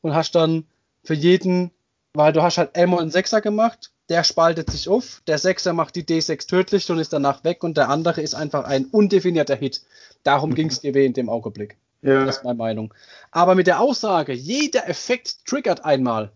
[0.00, 0.66] und hast dann
[1.02, 1.72] für jeden,
[2.14, 5.96] weil du hast halt einmal einen Sechser gemacht, der spaltet sich auf, der Sechser macht
[5.96, 9.82] die D6 tödlich und ist danach weg und der andere ist einfach ein undefinierter Hit.
[10.22, 10.54] Darum mhm.
[10.54, 11.76] ging es dir weh in dem Augenblick.
[12.02, 12.24] Ja.
[12.24, 12.92] Das ist meine Meinung.
[13.30, 16.32] Aber mit der Aussage, jeder Effekt triggert einmal,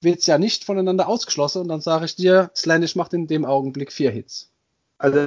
[0.00, 3.44] wird es ja nicht voneinander ausgeschlossen und dann sage ich dir, Slanish macht in dem
[3.44, 4.50] Augenblick vier Hits.
[4.98, 5.26] Also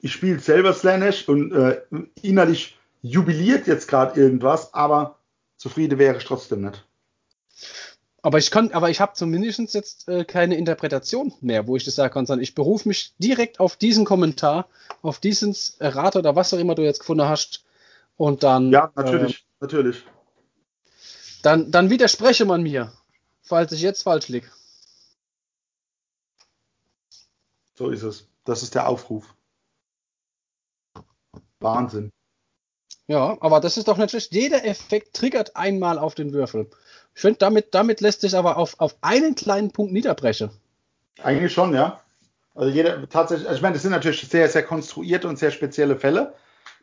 [0.00, 1.80] ich spiele selber Slanish und äh,
[2.22, 5.18] innerlich jubiliert jetzt gerade irgendwas, aber
[5.56, 6.84] zufrieden wäre ich trotzdem nicht.
[8.22, 11.94] Aber ich kann, aber ich habe zumindest jetzt äh, keine Interpretation mehr, wo ich das
[11.94, 14.68] sagen kann, sondern ich berufe mich direkt auf diesen Kommentar,
[15.02, 17.64] auf diesen Rat oder was auch immer du jetzt gefunden hast.
[18.16, 18.70] Und dann.
[18.70, 20.04] Ja, natürlich, äh, natürlich.
[21.42, 22.92] Dann, dann widerspreche man mir,
[23.42, 24.50] falls ich jetzt falsch liege.
[27.74, 28.28] So ist es.
[28.44, 29.34] Das ist der Aufruf.
[31.60, 32.10] Wahnsinn.
[33.06, 36.70] Ja, aber das ist doch natürlich, jeder Effekt triggert einmal auf den Würfel.
[37.14, 40.50] Ich finde, damit, damit lässt sich aber auf, auf einen kleinen Punkt niederbrechen.
[41.22, 42.00] Eigentlich schon, ja.
[42.54, 45.96] Also jeder tatsächlich, also ich meine, das sind natürlich sehr, sehr konstruierte und sehr spezielle
[45.96, 46.34] Fälle,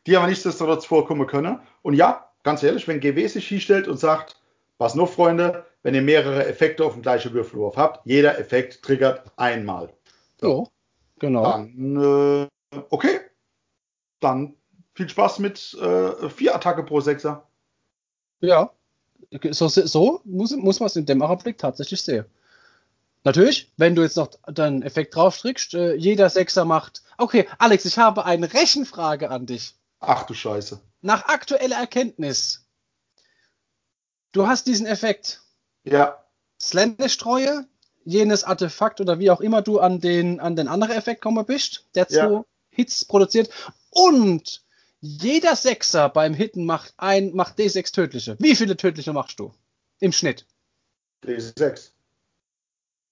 [0.06, 1.60] die aber nichtsdestotrotz vorkommen können.
[1.82, 4.40] Und ja, ganz ehrlich, wenn GW sich hinstellt und sagt,
[4.78, 9.32] was nur, Freunde, wenn ihr mehrere Effekte auf dem gleichen Würfelwurf habt, jeder Effekt triggert
[9.38, 9.94] einmal.
[10.40, 10.70] So,
[11.20, 11.44] genau.
[11.44, 13.20] Dann, äh, okay.
[14.20, 14.56] Dann
[14.94, 17.48] viel Spaß mit äh, vier Attacke pro Sechser.
[18.40, 18.72] Ja,
[19.52, 22.26] so, so muss, muss man es in dem Augenblick tatsächlich sehen.
[23.24, 27.04] Natürlich, wenn du jetzt noch deinen Effekt draufstrickst, äh, jeder Sechser macht.
[27.18, 29.76] Okay, Alex, ich habe eine Rechenfrage an dich.
[30.00, 30.80] Ach du Scheiße.
[31.02, 32.66] Nach aktueller Erkenntnis.
[34.32, 35.42] Du hast diesen Effekt.
[35.84, 36.24] Ja.
[36.62, 37.66] Slender-Streue,
[38.06, 41.86] jenes Artefakt oder wie auch immer du an den, an den anderen Effekt kommen bist,
[41.96, 42.46] der zwei ja.
[42.70, 43.50] Hits produziert.
[43.90, 44.64] Und
[45.00, 48.36] jeder Sechser beim Hitten macht ein, macht D6 tödliche.
[48.40, 49.54] Wie viele tödliche machst du?
[50.00, 50.46] Im Schnitt?
[51.26, 51.92] D6.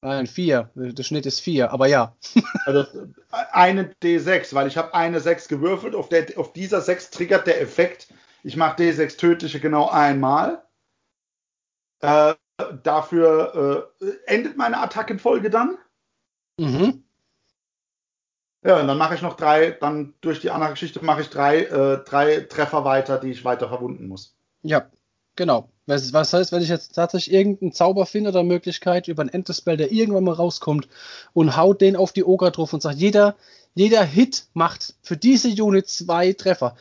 [0.01, 0.69] Nein, vier.
[0.75, 2.15] Der Schnitt ist vier, aber ja.
[2.65, 2.85] also
[3.31, 5.95] eine D6, weil ich habe eine 6 gewürfelt.
[5.95, 8.07] Auf, der, auf dieser 6 triggert der Effekt.
[8.43, 10.63] Ich mache D6 tödliche genau einmal.
[12.01, 12.35] Äh,
[12.83, 15.77] dafür äh, endet meine Attackenfolge dann.
[16.59, 17.04] Mhm.
[18.65, 21.65] Ja, und dann mache ich noch drei, dann durch die andere Geschichte mache ich drei,
[21.65, 24.33] äh, drei Treffer weiter, die ich weiter verwunden muss.
[24.63, 24.87] Ja,
[25.35, 25.69] genau.
[25.85, 29.77] Was, was heißt, wenn ich jetzt tatsächlich irgendeinen Zauber finde oder Möglichkeit über ein Endespell,
[29.77, 30.87] der irgendwann mal rauskommt
[31.33, 33.35] und haut den auf die Oger drauf und sagt, jeder,
[33.75, 36.75] jeder Hit macht für diese Unit zwei Treffer.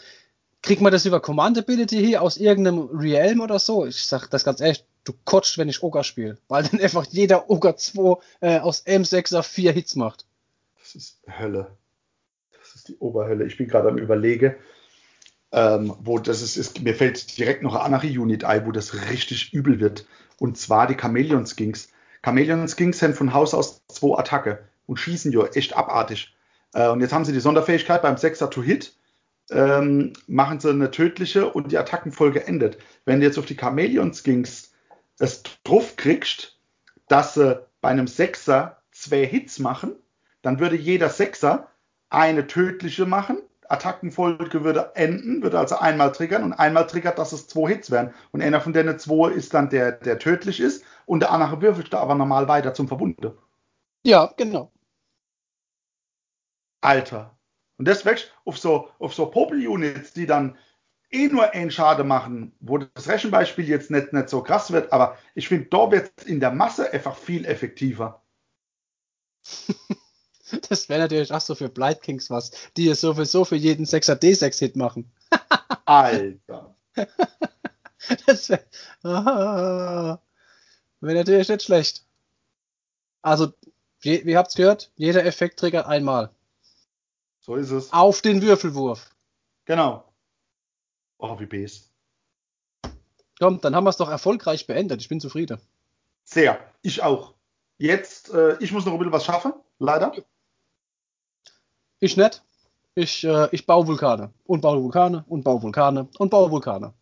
[0.62, 3.84] Kriegt man das über Command Ability hier aus irgendeinem Realm oder so?
[3.84, 7.50] Ich sag das ganz ehrlich, du kotzt, wenn ich Ogre spiele, weil dann einfach jeder
[7.50, 10.24] Ogre 2 äh, aus M6er 4 Hits macht
[10.94, 11.76] ist Hölle.
[12.58, 13.44] Das ist die Oberhölle.
[13.44, 14.56] Ich bin gerade am Überlege,
[15.52, 19.08] ähm, wo das ist, ist, mir fällt direkt noch eine andere Unit ein, wo das
[19.10, 20.06] richtig übel wird.
[20.38, 21.88] Und zwar die Chameleon Skinks.
[22.22, 26.34] Chameleon Skinks haben von Haus aus zwei Attacke und schießen ja echt abartig.
[26.72, 28.96] Äh, und jetzt haben sie die Sonderfähigkeit beim Sechser to Hit.
[29.50, 32.78] Ähm, machen sie eine tödliche und die Attackenfolge endet.
[33.04, 34.72] Wenn du jetzt auf die Chameleon Skinks
[35.18, 36.58] es drauf kriegst,
[37.08, 39.94] dass sie bei einem Sechser zwei Hits machen,
[40.44, 41.68] dann würde jeder Sechser
[42.10, 43.38] eine tödliche machen.
[43.66, 48.12] Attackenfolge würde enden, würde also einmal triggern und einmal triggert, dass es zwei Hits werden.
[48.30, 51.92] Und einer von denen zwei ist dann der, der tödlich ist und der andere würfelt
[51.92, 53.32] da aber normal weiter zum Verbunden.
[54.04, 54.70] Ja, genau.
[56.82, 57.38] Alter.
[57.78, 60.58] Und deswegen auf so, auf so Popel-Units, die dann
[61.10, 65.16] eh nur einen Schade machen, wo das Rechenbeispiel jetzt nicht, nicht so krass wird, aber
[65.34, 68.22] ich finde, da wird es in der Masse einfach viel effektiver.
[70.68, 74.14] Das wäre natürlich auch so für Blight Kings was, die es sowieso für jeden 6er
[74.14, 75.10] D6-Hit machen.
[75.84, 76.74] Alter.
[78.26, 78.64] das wäre
[79.02, 80.18] ah,
[81.00, 82.04] wär natürlich nicht schlecht.
[83.22, 83.52] Also,
[84.02, 84.92] je, wie habt's gehört?
[84.96, 86.30] Jeder Effekt triggert einmal.
[87.40, 87.92] So ist es.
[87.92, 89.10] Auf den Würfelwurf.
[89.64, 90.04] Genau.
[91.18, 91.90] Oh, wie best.
[93.38, 95.00] Komm, dann haben wir es doch erfolgreich beendet.
[95.00, 95.60] Ich bin zufrieden.
[96.24, 96.58] Sehr.
[96.82, 97.34] Ich auch.
[97.78, 100.12] Jetzt, äh, ich muss noch ein bisschen was schaffen, leider.
[102.00, 102.42] Ich nicht.
[102.94, 106.94] Ich, äh, ich baue Vulkane und baue Vulkane und baue Vulkane und baue Vulkane.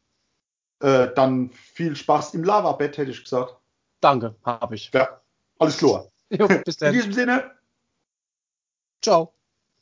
[0.80, 3.57] Äh, dann viel Spaß im Lavabett, hätte ich gesagt.
[4.01, 4.90] Danke, habe ich.
[4.93, 5.20] Ja,
[5.59, 6.07] alles klar.
[6.30, 6.88] jo, bis dann.
[6.88, 7.51] In diesem Sinne.
[9.03, 9.34] Ciao.